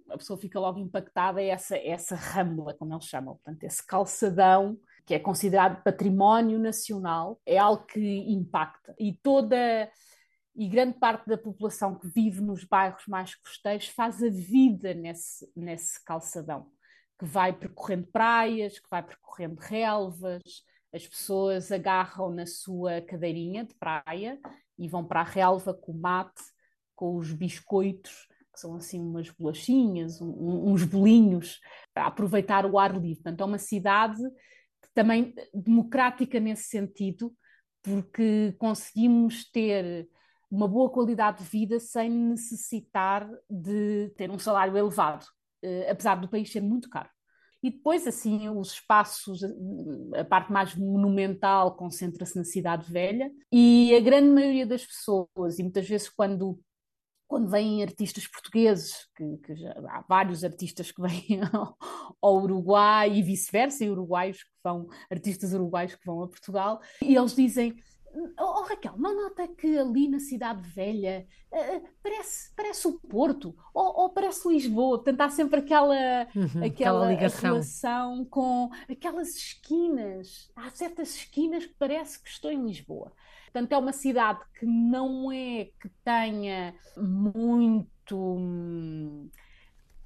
a 0.09 0.17
pessoa 0.17 0.37
fica 0.37 0.59
logo 0.59 0.77
impactada 0.77 1.41
é 1.41 1.47
essa, 1.47 1.77
essa 1.77 2.15
rambla, 2.15 2.73
como 2.73 2.93
eles 2.93 3.05
chamam, 3.05 3.35
portanto, 3.35 3.63
esse 3.63 3.85
calçadão 3.87 4.77
que 5.05 5.13
é 5.13 5.19
considerado 5.19 5.81
património 5.83 6.57
nacional, 6.57 7.39
é 7.45 7.57
algo 7.57 7.85
que 7.85 8.17
impacta. 8.27 8.95
E 8.99 9.13
toda 9.13 9.89
e 10.55 10.67
grande 10.67 10.97
parte 10.97 11.27
da 11.27 11.37
população 11.37 11.95
que 11.95 12.07
vive 12.07 12.41
nos 12.41 12.63
bairros 12.63 13.05
mais 13.07 13.35
costeiros 13.35 13.87
faz 13.87 14.23
a 14.23 14.29
vida 14.29 14.93
nesse, 14.93 15.51
nesse 15.55 16.03
calçadão 16.03 16.67
que 17.17 17.25
vai 17.25 17.53
percorrendo 17.53 18.07
praias, 18.07 18.79
que 18.79 18.89
vai 18.89 19.01
percorrendo 19.01 19.59
relvas, 19.59 20.63
as 20.93 21.07
pessoas 21.07 21.71
agarram 21.71 22.29
na 22.29 22.45
sua 22.45 23.01
cadeirinha 23.01 23.65
de 23.65 23.73
praia 23.75 24.39
e 24.77 24.87
vão 24.87 25.03
para 25.03 25.21
a 25.21 25.25
relva 25.25 25.73
com 25.73 25.91
o 25.91 25.99
mate, 25.99 26.41
com 26.95 27.17
os 27.17 27.31
biscoitos, 27.31 28.27
que 28.53 28.59
são 28.59 28.75
assim 28.75 29.01
umas 29.01 29.29
bolachinhas, 29.29 30.21
um, 30.21 30.71
uns 30.71 30.83
bolinhos, 30.83 31.59
para 31.93 32.07
aproveitar 32.07 32.65
o 32.65 32.79
ar 32.79 32.93
livre. 32.93 33.15
Portanto, 33.15 33.41
é 33.41 33.45
uma 33.45 33.57
cidade 33.57 34.21
também 34.93 35.33
democrática 35.53 36.39
nesse 36.39 36.63
sentido, 36.63 37.35
porque 37.83 38.53
conseguimos 38.57 39.49
ter 39.51 40.07
uma 40.49 40.67
boa 40.67 40.89
qualidade 40.89 41.43
de 41.43 41.49
vida 41.49 41.79
sem 41.79 42.09
necessitar 42.09 43.29
de 43.49 44.09
ter 44.17 44.29
um 44.29 44.39
salário 44.39 44.77
elevado. 44.77 45.25
Eh, 45.65 45.89
apesar 45.89 46.15
do 46.15 46.29
país 46.29 46.51
ser 46.51 46.61
muito 46.61 46.89
caro. 46.89 47.09
E 47.63 47.71
depois, 47.71 48.05
assim, 48.05 48.47
os 48.49 48.73
espaços, 48.73 49.41
a 50.15 50.23
parte 50.23 50.51
mais 50.51 50.75
monumental 50.75 51.75
concentra-se 51.75 52.35
na 52.35 52.43
Cidade 52.43 52.91
Velha 52.91 53.31
e 53.51 53.95
a 53.95 53.99
grande 53.99 54.29
maioria 54.29 54.67
das 54.67 54.85
pessoas, 54.85 55.57
e 55.57 55.63
muitas 55.63 55.87
vezes 55.87 56.07
quando, 56.07 56.59
quando 57.27 57.49
vêm 57.49 57.81
artistas 57.81 58.27
portugueses, 58.27 59.07
que, 59.15 59.37
que 59.37 59.55
já, 59.55 59.71
há 59.71 60.05
vários 60.07 60.43
artistas 60.43 60.91
que 60.91 61.01
vêm 61.01 61.41
ao, 61.51 61.75
ao 62.21 62.43
Uruguai 62.43 63.11
e 63.11 63.23
vice-versa, 63.23 63.83
e 63.83 63.89
uruguaios 63.89 64.43
que 64.43 64.51
vão, 64.63 64.87
artistas 65.09 65.51
uruguaios 65.51 65.95
que 65.95 66.05
vão 66.05 66.21
a 66.21 66.27
Portugal, 66.27 66.79
e 67.01 67.15
eles 67.15 67.35
dizem 67.35 67.75
Oh, 68.17 68.61
oh, 68.61 68.63
Raquel, 68.63 68.97
não 68.97 69.23
nota 69.23 69.45
que 69.45 69.77
ali 69.77 70.07
na 70.07 70.19
Cidade 70.19 70.61
Velha 70.61 71.27
uh, 71.51 71.87
parece, 72.01 72.53
parece 72.55 72.87
o 72.87 72.93
Porto 72.93 73.53
ou, 73.73 74.03
ou, 74.03 74.09
parece 74.09 74.47
Lisboa? 74.47 74.97
Portanto, 74.99 75.21
há 75.21 75.29
sempre 75.29 75.59
aquela, 75.59 75.95
uhum, 76.33 76.63
aquela, 76.63 77.11
aquela 77.11 77.41
relação 77.41 78.23
com 78.25 78.69
aquelas 78.89 79.35
esquinas. 79.35 80.49
Há 80.55 80.69
certas 80.69 81.15
esquinas 81.15 81.65
que 81.65 81.75
parece 81.77 82.21
que 82.23 82.29
estou 82.29 82.49
em 82.49 82.65
Lisboa. 82.65 83.11
Portanto, 83.51 83.71
é 83.73 83.77
uma 83.77 83.93
cidade 83.93 84.39
que 84.57 84.65
não 84.65 85.29
é 85.31 85.69
que 85.79 85.89
tenha 86.03 86.73
muito, 86.95 88.37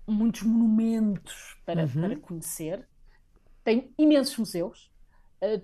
muitos 0.08 0.42
monumentos 0.42 1.60
para, 1.64 1.84
uhum. 1.84 2.02
para 2.02 2.16
conhecer. 2.18 2.88
Tem 3.64 3.94
imensos 4.00 4.36
museus 4.38 4.90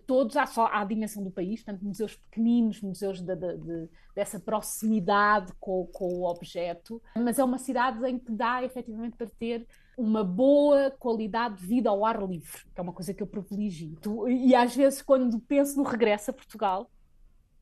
todos 0.06 0.38
à, 0.38 0.46
só, 0.46 0.68
à 0.68 0.84
dimensão 0.86 1.24
do 1.24 1.32
país, 1.32 1.62
portanto, 1.62 1.84
museus 1.84 2.16
pequeninos, 2.16 2.82
museus 2.82 3.22
de, 3.22 3.36
de, 3.36 3.58
de, 3.58 3.90
dessa 4.16 4.40
proximidade 4.40 5.52
com, 5.60 5.86
com, 5.88 6.06
o 6.20 6.30
objeto, 6.30 7.02
mas 7.16 7.40
é 7.40 7.44
uma 7.44 7.58
cidade 7.58 8.06
em 8.08 8.18
que 8.18 8.32
dá 8.32 8.64
efetivamente 8.64 9.18
para 9.18 9.28
ter 9.28 9.68
uma 9.98 10.24
boa 10.24 10.92
qualidade 10.92 11.58
de 11.60 11.68
vida 11.68 11.90
ao 11.90 12.06
ar 12.06 12.22
livre, 12.26 12.64
que 12.74 12.80
é 12.80 12.82
uma 12.82 12.94
coisa 12.94 13.14
que 13.14 13.22
eu 13.22 13.28
privilegio. 13.28 13.98
E 14.28 14.56
às 14.56 14.76
vezes, 14.76 15.02
quando 15.02 15.40
penso 15.40 15.78
no 15.78 15.84
regresso 15.84 16.32
a 16.32 16.34
Portugal, 16.34 16.90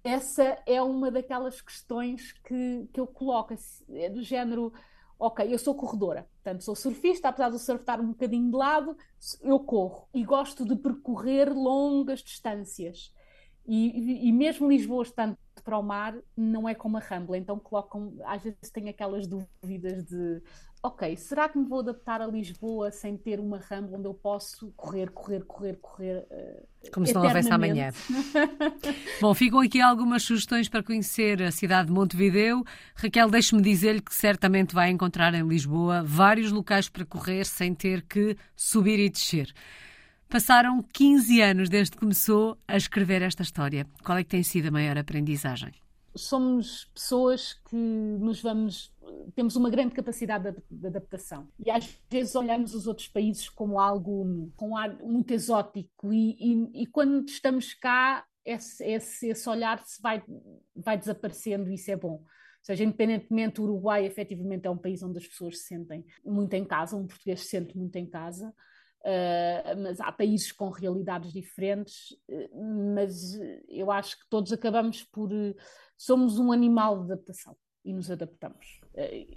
essa 0.04 0.58
é 0.66 0.82
uma 0.82 1.10
daquelas 1.10 1.62
questões 1.62 2.34
que, 2.44 2.88
que 2.92 3.00
eu 3.00 3.08
coloco, 3.08 3.56
é 3.94 4.10
do 4.10 4.22
género 4.22 4.74
ok, 5.26 5.54
eu 5.54 5.58
sou 5.58 5.74
corredora, 5.74 6.28
portanto 6.44 6.64
sou 6.64 6.76
surfista, 6.76 7.30
apesar 7.30 7.50
do 7.50 7.58
surf 7.58 7.82
estar 7.82 8.02
um 8.02 8.08
bocadinho 8.08 8.52
de 8.52 8.58
lado, 8.58 8.98
eu 9.42 9.58
corro 9.58 10.10
e 10.14 10.22
gosto 10.24 10.66
de 10.66 10.76
percorrer 10.76 11.50
longas 11.54 12.22
distâncias. 12.22 13.14
E, 13.66 14.28
e, 14.28 14.32
mesmo 14.34 14.68
Lisboa 14.68 15.04
estando 15.04 15.38
para 15.64 15.78
o 15.78 15.84
mar, 15.84 16.16
não 16.36 16.68
é 16.68 16.76
como 16.76 16.98
a 16.98 17.00
Rambla, 17.00 17.38
então 17.38 17.58
colocam, 17.58 18.14
às 18.26 18.44
vezes 18.44 18.70
tem 18.72 18.90
aquelas 18.90 19.28
dúvidas 19.28 20.04
de 20.06 20.42
ok, 20.84 21.16
será 21.16 21.48
que 21.48 21.58
me 21.58 21.66
vou 21.66 21.80
adaptar 21.80 22.22
a 22.22 22.28
Lisboa 22.28 22.92
sem 22.92 23.16
ter 23.16 23.40
uma 23.40 23.58
rambla 23.58 23.98
onde 23.98 24.06
eu 24.06 24.14
posso 24.14 24.70
correr, 24.76 25.10
correr, 25.12 25.46
correr, 25.46 25.78
correr? 25.82 26.28
Uh, 26.30 26.92
Como 26.92 27.08
se 27.08 27.14
não 27.14 27.24
houvesse 27.24 27.50
amanhã. 27.50 27.92
Bom, 29.22 29.34
ficam 29.34 29.62
aqui 29.62 29.80
algumas 29.80 30.24
sugestões 30.24 30.68
para 30.68 30.84
conhecer 30.84 31.42
a 31.42 31.52
cidade 31.52 31.88
de 31.88 31.94
Montevideo. 31.94 32.66
Raquel, 32.96 33.30
deixe-me 33.30 33.62
dizer-lhe 33.62 34.02
que 34.02 34.14
certamente 34.14 34.76
vai 34.76 34.90
encontrar 34.90 35.34
em 35.34 35.48
Lisboa 35.48 36.04
vários 36.04 36.52
locais 36.52 36.90
para 36.90 37.06
correr 37.06 37.46
sem 37.46 37.74
ter 37.74 38.02
que 38.02 38.36
subir 38.54 39.00
e 39.00 39.10
descer. 39.10 39.54
Passaram 40.34 40.82
15 40.82 41.42
anos 41.42 41.70
desde 41.70 41.92
que 41.92 42.00
começou 42.00 42.58
a 42.68 42.76
escrever 42.76 43.22
esta 43.22 43.44
história. 43.44 43.86
Qual 44.04 44.18
é 44.18 44.24
que 44.24 44.32
tem 44.32 44.42
sido 44.42 44.70
a 44.70 44.72
maior 44.72 44.98
aprendizagem? 44.98 45.72
Somos 46.16 46.86
pessoas 46.86 47.54
que 47.54 47.76
nos 47.76 48.42
vamos 48.42 48.92
temos 49.36 49.56
uma 49.56 49.70
grande 49.70 49.94
capacidade 49.94 50.56
de, 50.72 50.88
adaptação. 50.88 51.48
E 51.64 51.70
às 51.70 52.00
vezes 52.10 52.34
olhamos 52.34 52.74
os 52.74 52.88
outros 52.88 53.08
países 53.08 53.48
como 53.48 53.80
algo 53.80 54.52
com 54.56 54.76
ar 54.76 54.98
muito 55.04 55.32
exótico, 55.32 56.12
e, 56.12 56.36
e, 56.40 56.82
e 56.82 56.88
quando 56.88 57.30
estamos 57.30 57.76
cá, 57.76 58.26
esse, 58.44 58.84
esse, 58.84 59.28
esse 59.28 59.48
olhar 59.48 59.84
se 59.86 60.02
vai, 60.02 60.24
vai 60.76 60.98
desaparecendo, 60.98 61.70
e 61.70 61.76
isso 61.76 61.92
é 61.92 61.96
bom. 61.96 62.14
Ou 62.14 62.26
seja, 62.64 62.84
independentemente, 62.84 63.62
o 63.62 63.66
Uruguai 63.66 64.04
efetivamente 64.04 64.66
é 64.66 64.70
um 64.72 64.78
país 64.80 65.04
onde 65.04 65.20
as 65.20 65.28
pessoas 65.28 65.60
se 65.60 65.66
sentem 65.66 66.04
muito 66.26 66.56
em 66.56 66.66
casa, 66.66 66.96
um 66.96 67.06
português 67.06 67.42
se 67.42 67.50
sente 67.50 67.78
muito 67.78 67.96
em 67.98 68.08
casa, 68.08 68.52
uh, 69.04 69.82
mas 69.82 70.00
há 70.00 70.12
países 70.12 70.52
com 70.52 70.70
realidades 70.70 71.32
diferentes, 71.32 72.12
uh, 72.30 72.94
mas 72.96 73.40
eu 73.68 73.92
acho 73.92 74.20
que 74.20 74.30
todos 74.30 74.52
acabamos 74.52 75.04
por. 75.04 75.32
Uh, 75.32 75.56
somos 75.98 76.40
um 76.40 76.52
animal 76.52 77.06
de 77.06 77.12
adaptação 77.12 77.56
e 77.86 77.92
nos 77.94 78.10
adaptamos, 78.10 78.80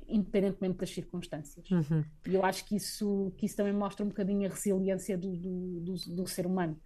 independentemente 0.07 0.79
das 0.79 0.91
circunstâncias. 0.91 1.69
Uhum. 1.69 2.05
E 2.29 2.35
eu 2.35 2.45
acho 2.45 2.65
que 2.65 2.77
isso, 2.77 3.33
que 3.37 3.45
isso 3.45 3.57
também 3.57 3.73
mostra 3.73 4.05
um 4.05 4.09
bocadinho 4.09 4.47
a 4.47 4.53
resiliência 4.53 5.19
do, 5.19 5.37
do, 5.37 5.81
do, 5.81 5.95
do 6.15 6.27
ser 6.29 6.47
humano. 6.47 6.81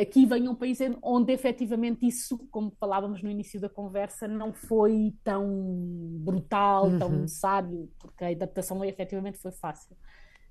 Aqui 0.00 0.26
vem 0.26 0.48
um 0.48 0.54
país 0.54 0.80
onde 1.00 1.32
efetivamente 1.32 2.06
isso, 2.06 2.38
como 2.50 2.72
falávamos 2.72 3.22
no 3.22 3.30
início 3.30 3.60
da 3.60 3.68
conversa, 3.68 4.26
não 4.26 4.52
foi 4.52 5.14
tão 5.22 5.46
brutal, 6.20 6.88
uhum. 6.88 6.98
tão 6.98 7.08
necessário, 7.10 7.88
porque 7.98 8.24
a 8.24 8.30
adaptação 8.30 8.84
efetivamente 8.84 9.38
foi 9.38 9.52
fácil. 9.52 9.96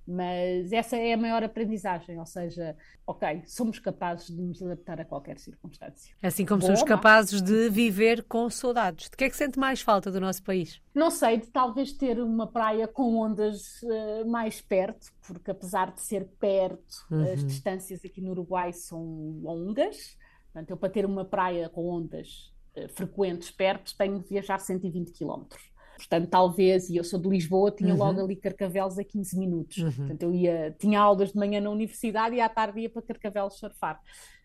Mas 0.08 0.72
essa 0.72 0.96
é 0.96 1.12
a 1.12 1.17
maior 1.17 1.43
aprendizagem, 1.43 2.17
ou 2.17 2.26
seja, 2.26 2.78
ok, 3.06 3.41
somos 3.46 3.78
capazes 3.78 4.28
de 4.28 4.41
nos 4.41 4.63
adaptar 4.63 5.02
a 5.02 5.06
qualquer 5.06 5.38
circunstância. 5.38 6.15
Assim 6.24 6.46
como 6.46 6.62
Boa, 6.62 6.74
somos 6.74 6.88
capazes 6.88 7.41
de 7.41 7.70
viver 7.70 8.24
com 8.24 8.50
saudades. 8.50 9.10
De 9.10 9.17
que 9.17 9.26
é 9.26 9.30
que 9.30 9.36
sente 9.36 9.60
mais 9.60 9.82
falta 9.82 10.10
do 10.10 10.22
nosso 10.22 10.41
país? 10.43 10.82
Não 10.96 11.12
sei, 11.12 11.38
de 11.38 11.48
talvez 11.48 11.91
ter 11.91 12.22
uma 12.22 12.48
praia 12.48 12.88
com 12.88 13.17
ondas 13.17 13.82
uh, 13.84 14.26
mais 14.26 14.62
perto, 14.62 15.12
porque 15.28 15.52
apesar 15.52 15.93
de 15.93 16.00
ser 16.00 16.26
perto, 16.39 17.06
uhum. 17.12 17.34
as 17.34 17.43
distâncias 17.43 18.06
aqui 18.06 18.22
no 18.22 18.32
Uruguai 18.32 18.72
são 18.72 19.04
longas. 19.41 20.17
Portanto, 20.54 20.70
eu 20.70 20.78
para 20.78 20.89
ter 20.89 21.06
uma 21.06 21.26
praia 21.26 21.67
com 21.67 21.86
ondas 21.86 22.54
uh, 22.78 22.88
frequentes 22.88 23.52
perto, 23.52 23.93
tenho 23.98 24.22
de 24.22 24.30
viajar 24.30 24.58
120 24.60 25.12
quilómetros. 25.12 25.70
Portanto, 25.98 26.30
talvez, 26.30 26.90
e 26.90 26.98
eu 26.98 27.04
sou 27.04 27.20
de 27.20 27.28
Lisboa, 27.28 27.72
tinha 27.72 27.94
uhum. 27.94 28.00
logo 28.00 28.22
ali 28.22 28.36
Carcavelos 28.36 29.00
a 29.00 29.04
15 29.04 29.38
minutos. 29.38 29.78
Uhum. 29.78 29.92
Portanto, 29.92 30.24
eu 30.24 30.34
ia, 30.34 30.76
tinha 30.78 31.00
aulas 31.00 31.32
de 31.32 31.38
manhã 31.38 31.60
na 31.60 31.70
universidade 31.72 32.36
e 32.36 32.42
à 32.42 32.48
tarde 32.48 32.82
ia 32.82 32.90
para 32.90 33.02
Carcavelos 33.02 33.58
surfar. 33.58 34.00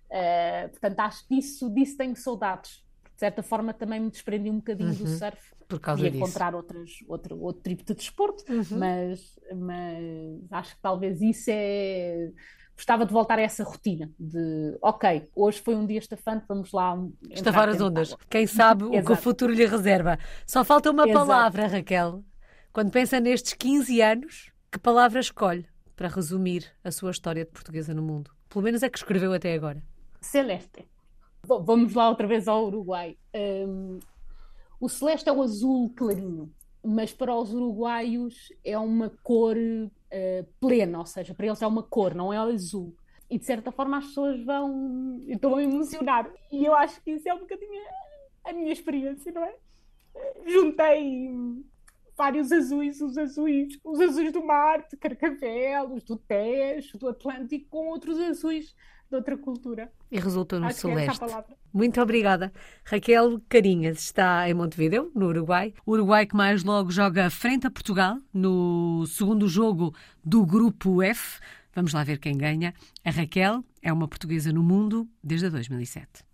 Uh, 0.06 0.68
portanto, 0.70 1.00
acho 1.00 1.28
que 1.28 1.36
disso, 1.36 1.70
disso 1.70 1.96
tenho 1.96 2.16
saudades. 2.16 2.82
De 3.14 3.20
certa 3.20 3.42
forma, 3.42 3.72
também 3.72 4.00
me 4.00 4.10
desprendi 4.10 4.50
um 4.50 4.56
bocadinho 4.56 4.90
uhum. 4.90 4.96
do 4.96 5.06
surf. 5.06 5.52
Por 5.68 5.78
causa 5.78 6.02
disso. 6.02 6.16
encontrar 6.16 6.54
outras, 6.54 6.90
outro, 7.06 7.40
outro 7.40 7.62
tipo 7.62 7.84
de 7.84 7.94
desporto, 7.94 8.44
uhum. 8.50 8.78
mas, 8.78 9.38
mas 9.54 10.44
acho 10.50 10.74
que 10.74 10.82
talvez 10.82 11.22
isso 11.22 11.50
é 11.50 12.30
gostava 12.76 13.06
de 13.06 13.12
voltar 13.12 13.38
a 13.38 13.42
essa 13.42 13.62
rotina 13.62 14.10
de, 14.18 14.76
ok, 14.80 15.28
hoje 15.34 15.60
foi 15.60 15.74
um 15.74 15.86
dia 15.86 15.98
estafante, 15.98 16.44
vamos 16.48 16.72
lá. 16.72 16.96
Estavar 17.30 17.68
as 17.68 17.80
ondas. 17.80 18.16
Quem 18.28 18.46
sabe 18.46 18.84
o 18.84 18.90
que 18.90 19.12
o 19.12 19.16
futuro 19.16 19.52
lhe 19.52 19.66
reserva. 19.66 20.18
Só 20.46 20.64
falta 20.64 20.90
uma 20.90 21.04
Exato. 21.04 21.26
palavra, 21.26 21.66
Raquel. 21.66 22.24
Quando 22.72 22.90
pensa 22.90 23.20
nestes 23.20 23.52
15 23.52 24.00
anos, 24.00 24.52
que 24.70 24.78
palavra 24.78 25.20
escolhe 25.20 25.66
para 25.94 26.08
resumir 26.08 26.66
a 26.82 26.90
sua 26.90 27.10
história 27.10 27.44
de 27.44 27.50
portuguesa 27.50 27.92
no 27.92 28.02
mundo? 28.02 28.30
Pelo 28.48 28.64
menos 28.64 28.82
é 28.82 28.88
que 28.88 28.98
escreveu 28.98 29.32
até 29.32 29.54
agora. 29.54 29.82
Celeste. 30.20 30.88
Vamos 31.46 31.94
lá 31.94 32.08
outra 32.08 32.26
vez 32.26 32.48
ao 32.48 32.66
Uruguai. 32.66 33.16
Um, 33.34 33.98
o 34.80 34.88
celeste 34.88 35.28
é 35.28 35.32
o 35.32 35.42
azul 35.42 35.92
clarinho, 35.94 36.52
mas 36.84 37.12
para 37.12 37.34
os 37.34 37.52
uruguaios 37.54 38.52
é 38.64 38.76
uma 38.78 39.10
cor 39.22 39.56
uh, 39.56 40.46
plena, 40.60 40.98
ou 40.98 41.06
seja, 41.06 41.34
para 41.34 41.46
eles 41.46 41.62
é 41.62 41.66
uma 41.66 41.82
cor, 41.82 42.14
não 42.14 42.32
é 42.32 42.36
azul. 42.36 42.94
E 43.30 43.38
de 43.38 43.44
certa 43.46 43.72
forma 43.72 43.98
as 43.98 44.06
pessoas 44.06 44.44
vão. 44.44 45.22
estão 45.26 45.56
a 45.56 45.62
emocionar. 45.62 46.30
E 46.50 46.64
eu 46.64 46.74
acho 46.74 47.00
que 47.02 47.12
isso 47.12 47.28
é 47.28 47.34
um 47.34 47.40
bocadinho 47.40 47.82
a 48.44 48.52
minha 48.52 48.72
experiência, 48.72 49.32
não 49.32 49.44
é? 49.44 49.54
Juntei 50.46 51.30
vários 52.16 52.52
azuis, 52.52 53.00
os 53.00 53.16
azuis, 53.16 53.78
os 53.82 54.00
azuis 54.00 54.32
do 54.32 54.44
mar, 54.44 54.86
de 54.88 54.96
Carcavelos, 54.96 56.04
do 56.04 56.16
Tejo, 56.16 56.98
do 56.98 57.08
Atlântico, 57.08 57.68
com 57.70 57.86
outros 57.88 58.18
azuis 58.18 58.74
de 59.12 59.16
outra 59.16 59.36
cultura. 59.36 59.92
E 60.10 60.18
resultou 60.18 60.58
no 60.58 60.66
Acho 60.66 60.80
Celeste. 60.80 61.20
Muito 61.72 62.00
obrigada. 62.00 62.52
Raquel 62.84 63.40
Carinhas 63.48 63.98
está 63.98 64.48
em 64.48 64.54
Montevideo, 64.54 65.10
no 65.14 65.26
Uruguai. 65.26 65.74
O 65.84 65.92
Uruguai 65.92 66.26
que 66.26 66.34
mais 66.34 66.64
logo 66.64 66.90
joga 66.90 67.28
frente 67.28 67.66
a 67.66 67.70
Portugal 67.70 68.16
no 68.32 69.04
segundo 69.06 69.46
jogo 69.48 69.94
do 70.24 70.44
Grupo 70.46 71.02
F. 71.02 71.40
Vamos 71.74 71.92
lá 71.92 72.02
ver 72.02 72.18
quem 72.18 72.36
ganha. 72.36 72.74
A 73.04 73.10
Raquel 73.10 73.62
é 73.82 73.92
uma 73.92 74.08
portuguesa 74.08 74.52
no 74.52 74.62
mundo 74.62 75.06
desde 75.22 75.50
2007. 75.50 76.24